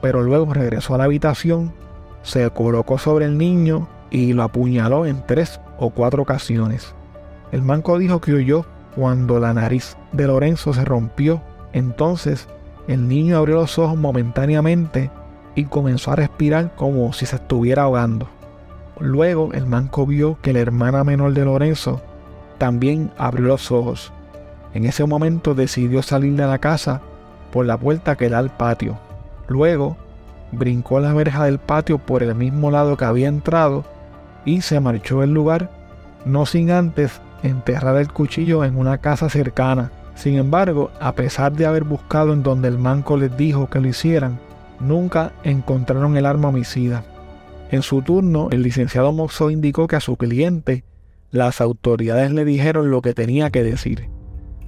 pero 0.00 0.22
luego 0.22 0.54
regresó 0.54 0.94
a 0.94 0.98
la 0.98 1.04
habitación, 1.04 1.72
se 2.22 2.48
colocó 2.50 2.98
sobre 2.98 3.24
el 3.24 3.38
niño 3.38 3.88
y 4.16 4.32
lo 4.32 4.44
apuñaló 4.44 5.04
en 5.04 5.22
tres 5.26 5.60
o 5.78 5.90
cuatro 5.90 6.22
ocasiones. 6.22 6.94
El 7.52 7.60
manco 7.60 7.98
dijo 7.98 8.18
que 8.18 8.32
huyó 8.32 8.64
cuando 8.94 9.38
la 9.38 9.52
nariz 9.52 9.94
de 10.12 10.26
Lorenzo 10.26 10.72
se 10.72 10.86
rompió. 10.86 11.42
Entonces 11.74 12.48
el 12.88 13.08
niño 13.08 13.36
abrió 13.36 13.56
los 13.56 13.78
ojos 13.78 13.98
momentáneamente 13.98 15.10
y 15.54 15.64
comenzó 15.64 16.12
a 16.12 16.16
respirar 16.16 16.74
como 16.76 17.12
si 17.12 17.26
se 17.26 17.36
estuviera 17.36 17.82
ahogando. 17.82 18.26
Luego 19.00 19.52
el 19.52 19.66
manco 19.66 20.06
vio 20.06 20.38
que 20.40 20.54
la 20.54 20.60
hermana 20.60 21.04
menor 21.04 21.34
de 21.34 21.44
Lorenzo 21.44 22.00
también 22.56 23.10
abrió 23.18 23.48
los 23.48 23.70
ojos. 23.70 24.14
En 24.72 24.86
ese 24.86 25.04
momento 25.04 25.54
decidió 25.54 26.00
salir 26.02 26.34
de 26.36 26.46
la 26.46 26.56
casa 26.56 27.02
por 27.52 27.66
la 27.66 27.76
puerta 27.76 28.16
que 28.16 28.30
da 28.30 28.38
al 28.38 28.48
patio. 28.48 28.98
Luego 29.46 29.98
brincó 30.52 31.00
la 31.00 31.12
verja 31.12 31.44
del 31.44 31.58
patio 31.58 31.98
por 31.98 32.22
el 32.22 32.34
mismo 32.34 32.70
lado 32.70 32.96
que 32.96 33.04
había 33.04 33.28
entrado 33.28 33.84
y 34.46 34.62
se 34.62 34.80
marchó 34.80 35.20
del 35.20 35.34
lugar, 35.34 35.70
no 36.24 36.46
sin 36.46 36.70
antes 36.70 37.20
enterrar 37.42 37.98
el 37.98 38.10
cuchillo 38.10 38.64
en 38.64 38.78
una 38.78 38.98
casa 38.98 39.28
cercana. 39.28 39.90
Sin 40.14 40.36
embargo, 40.36 40.90
a 40.98 41.14
pesar 41.14 41.52
de 41.52 41.66
haber 41.66 41.84
buscado 41.84 42.32
en 42.32 42.42
donde 42.42 42.68
el 42.68 42.78
manco 42.78 43.18
les 43.18 43.36
dijo 43.36 43.68
que 43.68 43.80
lo 43.80 43.88
hicieran, 43.88 44.38
nunca 44.80 45.32
encontraron 45.42 46.16
el 46.16 46.24
arma 46.24 46.48
homicida. 46.48 47.04
En 47.70 47.82
su 47.82 48.00
turno, 48.00 48.48
el 48.50 48.62
licenciado 48.62 49.12
Moxo 49.12 49.50
indicó 49.50 49.88
que 49.88 49.96
a 49.96 50.00
su 50.00 50.16
cliente 50.16 50.84
las 51.30 51.60
autoridades 51.60 52.32
le 52.32 52.44
dijeron 52.44 52.90
lo 52.90 53.02
que 53.02 53.12
tenía 53.12 53.50
que 53.50 53.62
decir. 53.62 54.08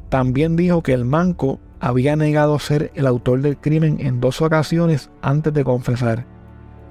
También 0.09 0.57
dijo 0.57 0.83
que 0.83 0.93
el 0.93 1.05
manco 1.05 1.61
había 1.81 2.17
negado 2.17 2.59
ser 2.59 2.91
el 2.95 3.07
autor 3.07 3.41
del 3.41 3.57
crimen 3.57 3.99
en 4.01 4.21
dos 4.21 4.43
ocasiones 4.43 5.11
antes 5.23 5.55
de 5.55 5.65
confesar, 5.65 6.27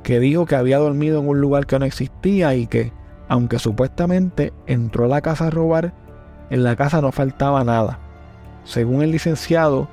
que 0.07 0.21
dijo 0.21 0.45
que 0.45 0.55
había 0.55 0.77
dormido 0.77 1.19
en 1.19 1.27
un 1.27 1.41
lugar 1.41 1.65
que 1.65 1.77
no 1.77 1.83
existía 1.83 2.55
y 2.55 2.65
que, 2.65 2.93
aunque 3.27 3.59
supuestamente 3.59 4.53
entró 4.65 5.03
a 5.03 5.09
la 5.09 5.19
casa 5.19 5.47
a 5.47 5.49
robar, 5.49 5.91
en 6.49 6.63
la 6.63 6.77
casa 6.77 7.01
no 7.01 7.11
faltaba 7.11 7.65
nada. 7.65 7.99
Según 8.63 9.01
el 9.01 9.11
licenciado, 9.11 9.89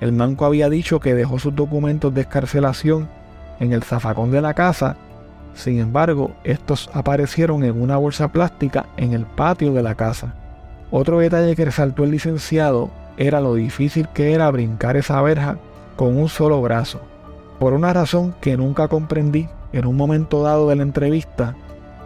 el 0.00 0.12
manco 0.12 0.46
había 0.46 0.70
dicho 0.70 0.98
que 0.98 1.14
dejó 1.14 1.38
sus 1.38 1.54
documentos 1.54 2.14
de 2.14 2.22
escarcelación 2.22 3.10
en 3.58 3.74
el 3.74 3.82
zafacón 3.82 4.30
de 4.30 4.40
la 4.40 4.54
casa 4.54 4.96
Sin 5.52 5.78
embargo, 5.78 6.30
estos 6.42 6.88
aparecieron 6.94 7.62
en 7.62 7.82
una 7.82 7.98
bolsa 7.98 8.28
plástica 8.28 8.86
en 8.96 9.12
el 9.12 9.26
patio 9.26 9.74
de 9.74 9.82
la 9.82 9.94
casa. 9.94 10.36
Otro 10.90 11.18
detalle 11.18 11.54
que 11.54 11.66
resaltó 11.66 12.04
el 12.04 12.12
licenciado 12.12 12.88
era 13.18 13.42
lo 13.42 13.56
difícil 13.56 14.08
que 14.14 14.32
era 14.32 14.50
brincar 14.50 14.96
esa 14.96 15.20
verja 15.20 15.58
con 15.96 16.16
un 16.16 16.30
solo 16.30 16.62
brazo. 16.62 17.09
Por 17.60 17.74
una 17.74 17.92
razón 17.92 18.34
que 18.40 18.56
nunca 18.56 18.88
comprendí, 18.88 19.46
en 19.74 19.86
un 19.86 19.94
momento 19.94 20.42
dado 20.42 20.70
de 20.70 20.76
la 20.76 20.82
entrevista, 20.82 21.56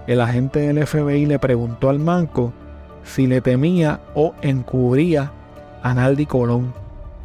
el 0.09 0.21
agente 0.21 0.59
del 0.59 0.85
FBI 0.85 1.27
le 1.27 1.39
preguntó 1.39 1.91
al 1.91 2.01
manco 2.01 2.53
si 3.05 3.29
le 3.29 3.41
temía 3.41 4.01
o 4.17 4.35
encubría 4.43 5.31
a 5.81 5.95
Naldi 5.95 6.27
Colón. 6.27 6.75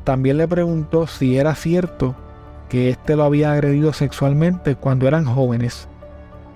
También 0.04 0.38
le 0.38 0.48
preguntó 0.48 1.08
si 1.08 1.40
era 1.40 1.56
cierto 1.56 2.14
que 2.70 2.90
éste 2.90 3.16
lo 3.16 3.24
había 3.24 3.52
agredido 3.52 3.94
sexualmente 3.94 4.76
cuando 4.76 5.08
eran 5.08 5.26
jóvenes. 5.26 5.88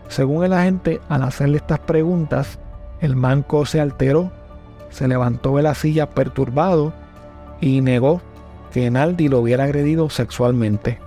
Según 0.10 0.44
el 0.44 0.54
agente, 0.54 1.02
al 1.10 1.24
hacerle 1.24 1.58
estas 1.58 1.80
preguntas, 1.80 2.60
el 3.02 3.16
manco 3.16 3.66
se 3.66 3.82
alteró, 3.82 4.32
se 4.92 5.08
levantó 5.08 5.58
de 5.58 5.64
la 5.64 5.74
silla 5.74 6.12
perturbado 6.12 6.94
y 7.62 7.82
negó 7.82 8.22
que 8.72 8.92
Naldi 8.92 9.28
lo 9.28 9.40
hubiera 9.40 9.64
agredido 9.64 10.12
sexualmente. 10.12 11.00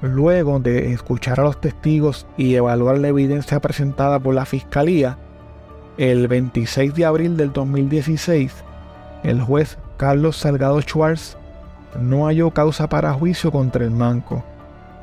Luego 0.00 0.60
de 0.60 0.92
escuchar 0.92 1.40
a 1.40 1.44
los 1.44 1.60
testigos 1.60 2.26
y 2.36 2.54
evaluar 2.54 2.98
la 2.98 3.08
evidencia 3.08 3.58
presentada 3.60 4.20
por 4.20 4.34
la 4.34 4.44
fiscalía, 4.44 5.18
el 5.96 6.28
26 6.28 6.94
de 6.94 7.04
abril 7.04 7.36
del 7.36 7.52
2016, 7.52 8.52
el 9.24 9.42
juez 9.42 9.76
Carlos 9.96 10.36
Salgado 10.36 10.80
Schwartz 10.80 11.36
no 12.00 12.26
halló 12.26 12.52
causa 12.52 12.88
para 12.88 13.12
juicio 13.12 13.50
contra 13.50 13.84
el 13.84 13.90
manco. 13.90 14.44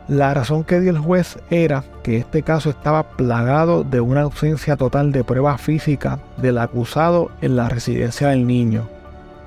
La 0.07 0.33
razón 0.33 0.63
que 0.63 0.79
dio 0.79 0.91
el 0.91 0.99
juez 0.99 1.39
era 1.49 1.83
que 2.03 2.17
este 2.17 2.43
caso 2.43 2.69
estaba 2.69 3.03
plagado 3.03 3.83
de 3.83 3.99
una 3.99 4.21
ausencia 4.21 4.77
total 4.77 5.11
de 5.11 5.25
prueba 5.25 5.57
física 5.57 6.19
del 6.37 6.59
acusado 6.59 7.31
en 7.41 7.57
la 7.57 7.67
residencia 7.67 8.29
del 8.29 8.47
niño. 8.47 8.87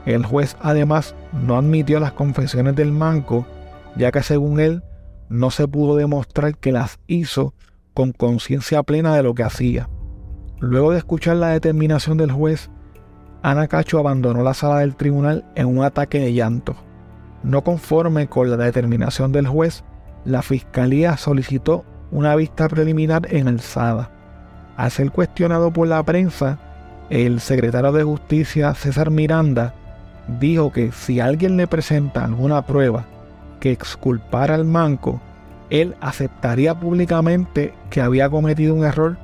El 0.05 0.27
juez 0.27 0.57
además 0.61 1.15
no 1.33 1.57
admitió 1.57 2.01
las 2.01 2.13
confesiones 2.13 2.77
del 2.77 2.93
manco, 2.93 3.47
ya 3.97 4.11
que 4.11 4.23
según 4.23 4.61
él 4.61 4.83
no 5.29 5.51
se 5.51 5.69
pudo 5.69 5.97
demostrar 5.97 6.57
que 6.57 6.73
las 6.73 6.99
hizo 7.07 7.55
con 7.95 8.13
conciencia 8.13 8.83
plena 8.83 9.15
de 9.15 9.23
lo 9.23 9.35
que 9.35 9.43
hacía. 9.43 9.89
Luego 10.61 10.93
de 10.93 10.99
escuchar 10.99 11.37
la 11.37 11.49
determinación 11.49 12.17
del 12.17 12.33
juez, 12.33 12.71
Ana 13.43 13.69
Cacho 13.69 13.99
abandonó 13.99 14.43
la 14.43 14.55
sala 14.55 14.79
del 14.79 14.97
tribunal 14.97 15.45
en 15.55 15.67
un 15.67 15.85
ataque 15.85 16.19
de 16.19 16.33
llanto. 16.33 16.77
No 17.43 17.63
conforme 17.63 18.29
con 18.29 18.51
la 18.51 18.57
determinación 18.57 19.31
del 19.31 19.47
juez, 19.47 19.85
la 20.25 20.43
fiscalía 20.43 21.17
solicitó 21.17 21.85
una 22.11 22.35
vista 22.35 22.69
preliminar 22.69 23.33
en 23.33 23.49
alzada. 23.49 24.11
Al 24.77 24.91
ser 24.91 25.11
cuestionado 25.11 25.73
por 25.73 25.89
la 25.89 26.03
prensa, 26.03 26.59
el 27.11 27.41
secretario 27.41 27.93
de 27.93 28.05
Justicia 28.05 28.75
César 28.75 29.11
Miranda 29.11 29.75
dijo 30.41 30.73
que 30.73 30.93
si 30.93 31.21
alguien 31.21 31.57
le 31.57 31.67
presenta 31.67 32.25
alguna 32.25 32.67
prueba 32.67 33.07
que 33.61 33.73
exculpara 33.73 34.55
al 34.55 34.65
manco, 34.65 35.21
él 35.71 35.97
aceptaría 36.01 36.79
públicamente 36.79 37.75
que 37.91 38.01
había 38.01 38.31
cometido 38.31 38.75
un 38.75 38.85
error 38.85 39.17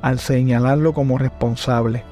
al 0.00 0.18
señalarlo 0.18 0.92
como 0.92 1.18
responsable. 1.18 2.04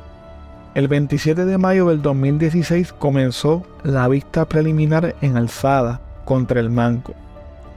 El 0.74 0.86
27 0.86 1.44
de 1.44 1.58
mayo 1.58 1.88
del 1.88 2.00
2016 2.00 2.92
comenzó 2.92 3.64
la 3.82 4.06
vista 4.06 4.44
preliminar 4.44 5.16
en 5.20 5.36
alzada 5.36 6.00
contra 6.24 6.60
el 6.60 6.70
manco. 6.70 7.14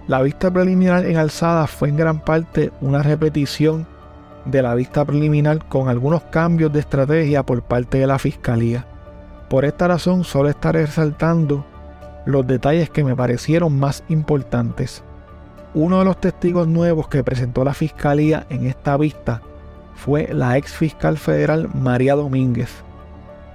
La 0.07 0.21
vista 0.21 0.51
preliminar 0.51 1.05
en 1.05 1.17
alzada 1.17 1.65
fue 1.65 1.89
en 1.89 1.97
gran 1.97 2.19
parte 2.19 2.71
una 2.81 3.01
repetición 3.01 3.87
de 4.45 4.61
la 4.61 4.75
vista 4.75 5.03
preliminar 5.05 5.65
con 5.65 5.89
algunos 5.89 6.21
cambios 6.23 6.71
de 6.71 6.81
estrategia 6.81 7.43
por 7.43 7.63
parte 7.63 7.97
de 7.97 8.07
la 8.07 8.19
fiscalía. 8.19 8.85
Por 9.49 9.65
esta 9.65 9.87
razón 9.87 10.23
solo 10.23 10.49
estaré 10.49 10.85
resaltando 10.85 11.65
los 12.25 12.47
detalles 12.47 12.89
que 12.89 13.03
me 13.03 13.15
parecieron 13.15 13.79
más 13.79 14.03
importantes. 14.09 15.03
Uno 15.73 15.99
de 15.99 16.05
los 16.05 16.19
testigos 16.19 16.67
nuevos 16.67 17.07
que 17.07 17.23
presentó 17.23 17.63
la 17.63 17.73
fiscalía 17.73 18.45
en 18.49 18.67
esta 18.67 18.95
vista 18.97 19.41
fue 19.95 20.29
la 20.31 20.57
ex 20.57 20.73
fiscal 20.73 21.17
federal 21.17 21.69
María 21.73 22.15
Domínguez. 22.15 22.83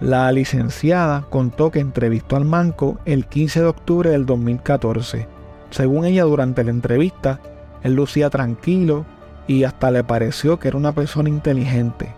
La 0.00 0.30
licenciada 0.32 1.26
contó 1.28 1.70
que 1.70 1.80
entrevistó 1.80 2.36
al 2.36 2.44
Manco 2.44 2.98
el 3.04 3.26
15 3.26 3.60
de 3.60 3.66
octubre 3.66 4.10
del 4.10 4.26
2014. 4.26 5.26
Según 5.70 6.04
ella, 6.04 6.24
durante 6.24 6.64
la 6.64 6.70
entrevista, 6.70 7.40
él 7.82 7.94
lucía 7.94 8.30
tranquilo 8.30 9.04
y 9.46 9.64
hasta 9.64 9.90
le 9.90 10.04
pareció 10.04 10.58
que 10.58 10.68
era 10.68 10.76
una 10.76 10.92
persona 10.92 11.28
inteligente, 11.28 12.14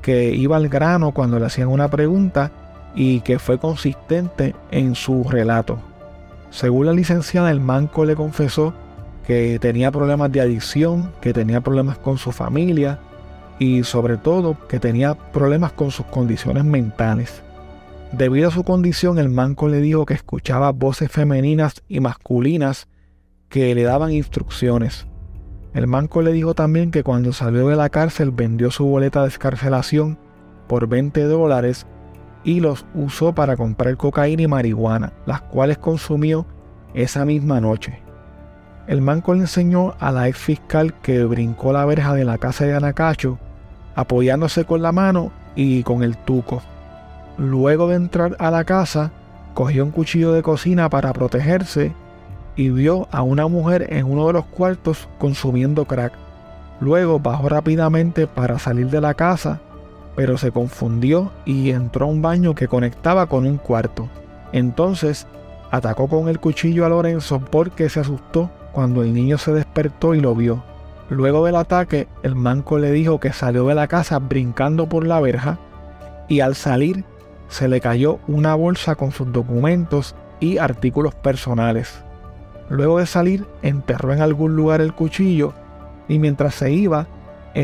que 0.00 0.34
iba 0.34 0.56
al 0.56 0.68
grano 0.68 1.12
cuando 1.12 1.38
le 1.38 1.46
hacían 1.46 1.68
una 1.68 1.88
pregunta 1.88 2.50
y 2.94 3.20
que 3.20 3.38
fue 3.38 3.58
consistente 3.58 4.54
en 4.70 4.94
su 4.94 5.24
relato. 5.24 5.78
Según 6.50 6.86
la 6.86 6.92
licenciada, 6.92 7.50
el 7.50 7.60
manco 7.60 8.04
le 8.04 8.16
confesó 8.16 8.74
que 9.26 9.58
tenía 9.58 9.90
problemas 9.90 10.32
de 10.32 10.40
adicción, 10.40 11.12
que 11.20 11.32
tenía 11.32 11.60
problemas 11.60 11.98
con 11.98 12.16
su 12.16 12.32
familia 12.32 12.98
y 13.58 13.84
sobre 13.84 14.16
todo 14.16 14.56
que 14.68 14.80
tenía 14.80 15.14
problemas 15.14 15.72
con 15.72 15.90
sus 15.90 16.06
condiciones 16.06 16.64
mentales. 16.64 17.42
Debido 18.12 18.48
a 18.48 18.52
su 18.52 18.64
condición, 18.64 19.18
el 19.18 19.28
manco 19.28 19.68
le 19.68 19.82
dijo 19.82 20.06
que 20.06 20.14
escuchaba 20.14 20.72
voces 20.72 21.10
femeninas 21.10 21.82
y 21.88 22.00
masculinas 22.00 22.88
que 23.50 23.74
le 23.74 23.82
daban 23.82 24.12
instrucciones. 24.12 25.06
El 25.74 25.86
manco 25.86 26.22
le 26.22 26.32
dijo 26.32 26.54
también 26.54 26.90
que 26.90 27.02
cuando 27.02 27.32
salió 27.32 27.68
de 27.68 27.76
la 27.76 27.90
cárcel 27.90 28.30
vendió 28.30 28.70
su 28.70 28.86
boleta 28.86 29.22
de 29.22 29.28
escarcelación 29.28 30.18
por 30.66 30.88
20 30.88 31.22
dólares 31.24 31.86
y 32.44 32.60
los 32.60 32.86
usó 32.94 33.34
para 33.34 33.56
comprar 33.56 33.96
cocaína 33.96 34.42
y 34.42 34.46
marihuana, 34.46 35.12
las 35.26 35.40
cuales 35.42 35.78
consumió 35.78 36.46
esa 36.94 37.24
misma 37.24 37.60
noche. 37.60 38.00
El 38.86 39.02
manco 39.02 39.34
le 39.34 39.40
enseñó 39.40 39.94
a 40.00 40.10
la 40.12 40.28
ex 40.28 40.38
fiscal 40.38 40.94
que 41.00 41.24
brincó 41.24 41.72
la 41.72 41.84
verja 41.84 42.14
de 42.14 42.24
la 42.24 42.38
casa 42.38 42.64
de 42.64 42.74
Anacacho, 42.74 43.38
apoyándose 43.94 44.64
con 44.64 44.80
la 44.80 44.92
mano 44.92 45.30
y 45.54 45.82
con 45.82 46.02
el 46.02 46.16
tuco. 46.16 46.62
Luego 47.36 47.88
de 47.88 47.96
entrar 47.96 48.36
a 48.38 48.50
la 48.50 48.64
casa, 48.64 49.12
cogió 49.54 49.84
un 49.84 49.90
cuchillo 49.90 50.32
de 50.32 50.42
cocina 50.42 50.88
para 50.88 51.12
protegerse 51.12 51.92
y 52.56 52.70
vio 52.70 53.08
a 53.10 53.22
una 53.22 53.46
mujer 53.46 53.92
en 53.92 54.06
uno 54.06 54.26
de 54.28 54.32
los 54.32 54.46
cuartos 54.46 55.08
consumiendo 55.18 55.84
crack. 55.84 56.12
Luego 56.80 57.18
bajó 57.18 57.48
rápidamente 57.48 58.26
para 58.26 58.58
salir 58.58 58.88
de 58.88 59.00
la 59.00 59.14
casa 59.14 59.60
pero 60.18 60.36
se 60.36 60.50
confundió 60.50 61.30
y 61.44 61.70
entró 61.70 62.06
a 62.06 62.08
un 62.08 62.20
baño 62.20 62.56
que 62.56 62.66
conectaba 62.66 63.26
con 63.26 63.46
un 63.46 63.56
cuarto. 63.56 64.08
Entonces 64.50 65.28
atacó 65.70 66.08
con 66.08 66.28
el 66.28 66.40
cuchillo 66.40 66.84
a 66.84 66.88
Lorenzo 66.88 67.38
porque 67.38 67.88
se 67.88 68.00
asustó 68.00 68.50
cuando 68.72 69.04
el 69.04 69.14
niño 69.14 69.38
se 69.38 69.52
despertó 69.52 70.16
y 70.16 70.20
lo 70.20 70.34
vio. 70.34 70.64
Luego 71.08 71.46
del 71.46 71.54
ataque, 71.54 72.08
el 72.24 72.34
manco 72.34 72.80
le 72.80 72.90
dijo 72.90 73.20
que 73.20 73.32
salió 73.32 73.64
de 73.68 73.76
la 73.76 73.86
casa 73.86 74.18
brincando 74.18 74.88
por 74.88 75.06
la 75.06 75.20
verja 75.20 75.60
y 76.26 76.40
al 76.40 76.56
salir 76.56 77.04
se 77.46 77.68
le 77.68 77.80
cayó 77.80 78.18
una 78.26 78.56
bolsa 78.56 78.96
con 78.96 79.12
sus 79.12 79.32
documentos 79.32 80.16
y 80.40 80.58
artículos 80.58 81.14
personales. 81.14 82.02
Luego 82.70 82.98
de 82.98 83.06
salir, 83.06 83.46
enterró 83.62 84.12
en 84.12 84.20
algún 84.20 84.56
lugar 84.56 84.80
el 84.80 84.94
cuchillo 84.94 85.54
y 86.08 86.18
mientras 86.18 86.56
se 86.56 86.72
iba, 86.72 87.06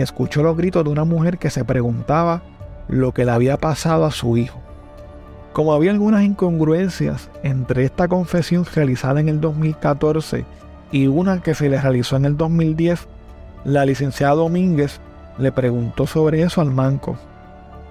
escuchó 0.00 0.42
los 0.42 0.56
gritos 0.56 0.84
de 0.84 0.90
una 0.90 1.04
mujer 1.04 1.38
que 1.38 1.50
se 1.50 1.64
preguntaba 1.64 2.42
lo 2.88 3.12
que 3.12 3.24
le 3.24 3.30
había 3.30 3.56
pasado 3.56 4.04
a 4.04 4.10
su 4.10 4.36
hijo. 4.36 4.60
Como 5.52 5.72
había 5.72 5.92
algunas 5.92 6.24
incongruencias 6.24 7.30
entre 7.42 7.84
esta 7.84 8.08
confesión 8.08 8.66
realizada 8.74 9.20
en 9.20 9.28
el 9.28 9.40
2014 9.40 10.44
y 10.90 11.06
una 11.06 11.42
que 11.42 11.54
se 11.54 11.68
le 11.68 11.80
realizó 11.80 12.16
en 12.16 12.24
el 12.24 12.36
2010, 12.36 13.06
la 13.64 13.86
licenciada 13.86 14.34
Domínguez 14.34 15.00
le 15.38 15.52
preguntó 15.52 16.06
sobre 16.06 16.42
eso 16.42 16.60
al 16.60 16.70
manco. 16.70 17.16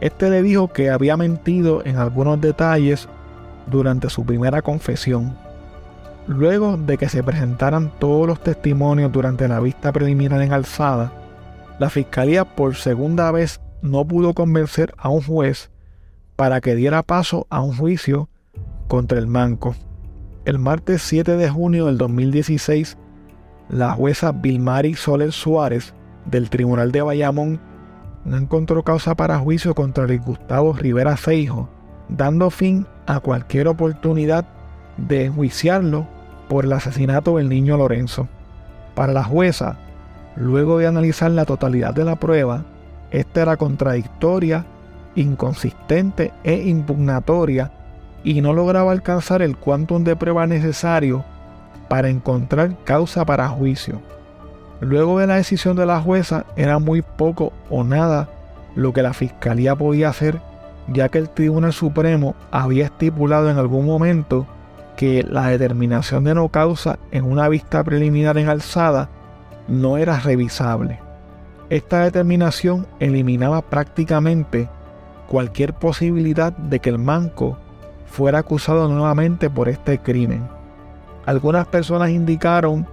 Este 0.01 0.29
le 0.29 0.41
dijo 0.41 0.67
que 0.67 0.89
había 0.89 1.15
mentido 1.15 1.81
en 1.85 1.97
algunos 1.97 2.41
detalles 2.41 3.07
durante 3.67 4.09
su 4.09 4.25
primera 4.25 4.61
confesión. 4.61 5.35
Luego 6.27 6.77
de 6.77 6.97
que 6.97 7.09
se 7.09 7.23
presentaran 7.23 7.91
todos 7.99 8.27
los 8.27 8.41
testimonios 8.41 9.11
durante 9.11 9.47
la 9.47 9.59
vista 9.59 9.91
preliminar 9.91 10.41
en 10.41 10.53
alzada, 10.53 11.11
la 11.79 11.89
fiscalía 11.89 12.45
por 12.45 12.75
segunda 12.75 13.31
vez 13.31 13.61
no 13.81 14.05
pudo 14.05 14.33
convencer 14.33 14.93
a 14.97 15.09
un 15.09 15.21
juez 15.21 15.69
para 16.35 16.61
que 16.61 16.75
diera 16.75 17.03
paso 17.03 17.47
a 17.49 17.61
un 17.61 17.75
juicio 17.75 18.29
contra 18.87 19.19
el 19.19 19.27
manco. 19.27 19.75
El 20.45 20.59
martes 20.59 21.01
7 21.03 21.37
de 21.37 21.49
junio 21.49 21.85
del 21.85 21.97
2016, 21.97 22.97
la 23.69 23.91
jueza 23.91 24.31
Vilmari 24.31 24.93
Soler 24.95 25.31
Suárez 25.31 25.93
del 26.25 26.49
Tribunal 26.49 26.91
de 26.91 27.01
Bayamón 27.01 27.59
no 28.25 28.37
encontró 28.37 28.83
causa 28.83 29.15
para 29.15 29.39
juicio 29.39 29.75
contra 29.75 30.05
el 30.05 30.19
Gustavo 30.19 30.73
Rivera 30.73 31.17
Feijo, 31.17 31.69
dando 32.09 32.49
fin 32.49 32.87
a 33.05 33.19
cualquier 33.19 33.67
oportunidad 33.67 34.45
de 34.97 35.25
enjuiciarlo 35.25 36.07
por 36.47 36.65
el 36.65 36.73
asesinato 36.73 37.37
del 37.37 37.49
niño 37.49 37.77
Lorenzo. 37.77 38.27
Para 38.95 39.13
la 39.13 39.23
jueza, 39.23 39.77
Luego 40.35 40.79
de 40.79 40.87
analizar 40.87 41.31
la 41.31 41.45
totalidad 41.45 41.93
de 41.93 42.05
la 42.05 42.15
prueba, 42.15 42.63
esta 43.11 43.41
era 43.43 43.57
contradictoria, 43.57 44.65
inconsistente 45.15 46.31
e 46.43 46.55
impugnatoria 46.67 47.71
y 48.23 48.41
no 48.41 48.53
lograba 48.53 48.91
alcanzar 48.91 49.41
el 49.41 49.57
quantum 49.57 50.03
de 50.03 50.15
prueba 50.15 50.47
necesario 50.47 51.23
para 51.87 52.09
encontrar 52.09 52.75
causa 52.83 53.25
para 53.25 53.47
juicio. 53.49 54.01
Luego 54.79 55.19
de 55.19 55.27
la 55.27 55.35
decisión 55.35 55.75
de 55.75 55.85
la 55.85 56.01
jueza 56.01 56.45
era 56.55 56.79
muy 56.79 57.01
poco 57.01 57.53
o 57.69 57.83
nada 57.83 58.29
lo 58.75 58.93
que 58.93 59.03
la 59.03 59.13
fiscalía 59.13 59.75
podía 59.75 60.09
hacer, 60.09 60.39
ya 60.87 61.09
que 61.09 61.19
el 61.19 61.29
Tribunal 61.29 61.73
Supremo 61.73 62.35
había 62.51 62.85
estipulado 62.85 63.49
en 63.51 63.57
algún 63.57 63.85
momento 63.85 64.47
que 64.97 65.23
la 65.23 65.47
determinación 65.47 66.23
de 66.23 66.33
no 66.33 66.49
causa 66.49 66.97
en 67.11 67.25
una 67.25 67.47
vista 67.49 67.83
preliminar 67.83 68.37
en 68.37 68.49
alzada 68.49 69.09
no 69.67 69.97
era 69.97 70.19
revisable. 70.19 70.99
Esta 71.69 72.03
determinación 72.03 72.85
eliminaba 72.99 73.61
prácticamente 73.61 74.69
cualquier 75.27 75.73
posibilidad 75.73 76.53
de 76.53 76.79
que 76.79 76.89
el 76.89 76.99
manco 76.99 77.57
fuera 78.05 78.39
acusado 78.39 78.87
nuevamente 78.87 79.49
por 79.49 79.69
este 79.69 79.97
crimen. 79.97 80.47
Algunas 81.25 81.65
personas 81.67 82.09
indicaron 82.09 82.85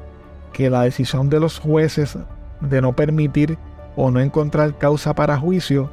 que 0.52 0.70
la 0.70 0.82
decisión 0.82 1.28
de 1.28 1.40
los 1.40 1.58
jueces 1.58 2.16
de 2.60 2.80
no 2.80 2.94
permitir 2.94 3.58
o 3.96 4.10
no 4.10 4.20
encontrar 4.20 4.78
causa 4.78 5.14
para 5.14 5.38
juicio 5.38 5.90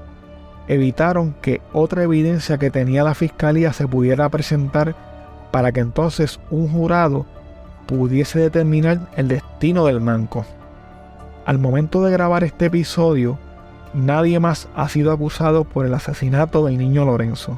evitaron 0.68 1.34
que 1.42 1.62
otra 1.74 2.04
evidencia 2.04 2.58
que 2.58 2.70
tenía 2.70 3.04
la 3.04 3.16
fiscalía 3.16 3.74
se 3.74 3.88
pudiera 3.88 4.30
presentar 4.30 4.96
para 5.52 5.72
que 5.72 5.80
entonces 5.80 6.40
un 6.52 6.70
jurado 6.70 7.26
pudiese 7.86 8.40
determinar 8.40 9.00
el 9.16 9.30
destino 9.30 9.86
del 9.86 10.02
manco. 10.02 10.46
Al 11.48 11.60
momento 11.60 12.04
de 12.04 12.12
grabar 12.12 12.44
este 12.44 12.66
episodio, 12.66 13.40
nadie 13.94 14.38
más 14.38 14.68
ha 14.76 14.90
sido 14.90 15.14
acusado 15.14 15.64
por 15.64 15.86
el 15.86 15.94
asesinato 15.94 16.66
del 16.66 16.78
niño 16.78 17.06
Lorenzo. 17.06 17.58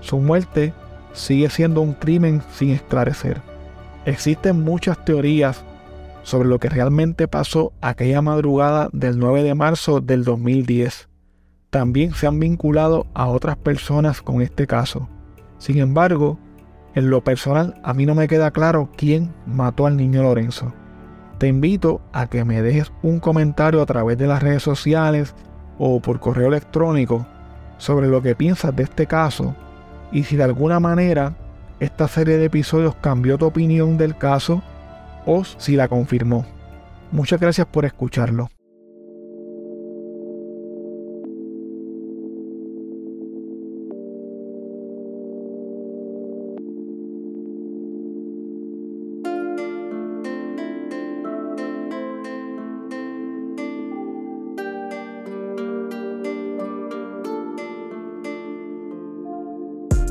Su 0.00 0.18
muerte 0.18 0.74
sigue 1.12 1.48
siendo 1.48 1.80
un 1.80 1.92
crimen 1.92 2.42
sin 2.52 2.70
esclarecer. 2.70 3.40
Existen 4.06 4.64
muchas 4.64 5.04
teorías 5.04 5.62
sobre 6.24 6.48
lo 6.48 6.58
que 6.58 6.68
realmente 6.68 7.28
pasó 7.28 7.72
aquella 7.80 8.22
madrugada 8.22 8.88
del 8.92 9.20
9 9.20 9.44
de 9.44 9.54
marzo 9.54 10.00
del 10.00 10.24
2010. 10.24 11.08
También 11.70 12.14
se 12.14 12.26
han 12.26 12.40
vinculado 12.40 13.06
a 13.14 13.28
otras 13.28 13.56
personas 13.56 14.20
con 14.20 14.42
este 14.42 14.66
caso. 14.66 15.08
Sin 15.58 15.78
embargo, 15.78 16.40
en 16.96 17.08
lo 17.08 17.22
personal 17.22 17.80
a 17.84 17.94
mí 17.94 18.04
no 18.04 18.16
me 18.16 18.26
queda 18.26 18.50
claro 18.50 18.90
quién 18.96 19.32
mató 19.46 19.86
al 19.86 19.96
niño 19.96 20.24
Lorenzo. 20.24 20.74
Te 21.38 21.46
invito 21.46 22.00
a 22.12 22.26
que 22.26 22.44
me 22.44 22.62
dejes 22.62 22.92
un 23.02 23.20
comentario 23.20 23.80
a 23.80 23.86
través 23.86 24.18
de 24.18 24.26
las 24.26 24.42
redes 24.42 24.62
sociales 24.62 25.34
o 25.78 26.00
por 26.00 26.18
correo 26.18 26.48
electrónico 26.48 27.26
sobre 27.78 28.08
lo 28.08 28.20
que 28.22 28.34
piensas 28.34 28.74
de 28.74 28.82
este 28.82 29.06
caso 29.06 29.54
y 30.10 30.24
si 30.24 30.36
de 30.36 30.42
alguna 30.42 30.80
manera 30.80 31.36
esta 31.78 32.08
serie 32.08 32.38
de 32.38 32.46
episodios 32.46 32.96
cambió 32.96 33.38
tu 33.38 33.46
opinión 33.46 33.96
del 33.96 34.16
caso 34.16 34.62
o 35.26 35.44
si 35.44 35.76
la 35.76 35.86
confirmó. 35.86 36.44
Muchas 37.12 37.40
gracias 37.40 37.68
por 37.68 37.84
escucharlo. 37.84 38.48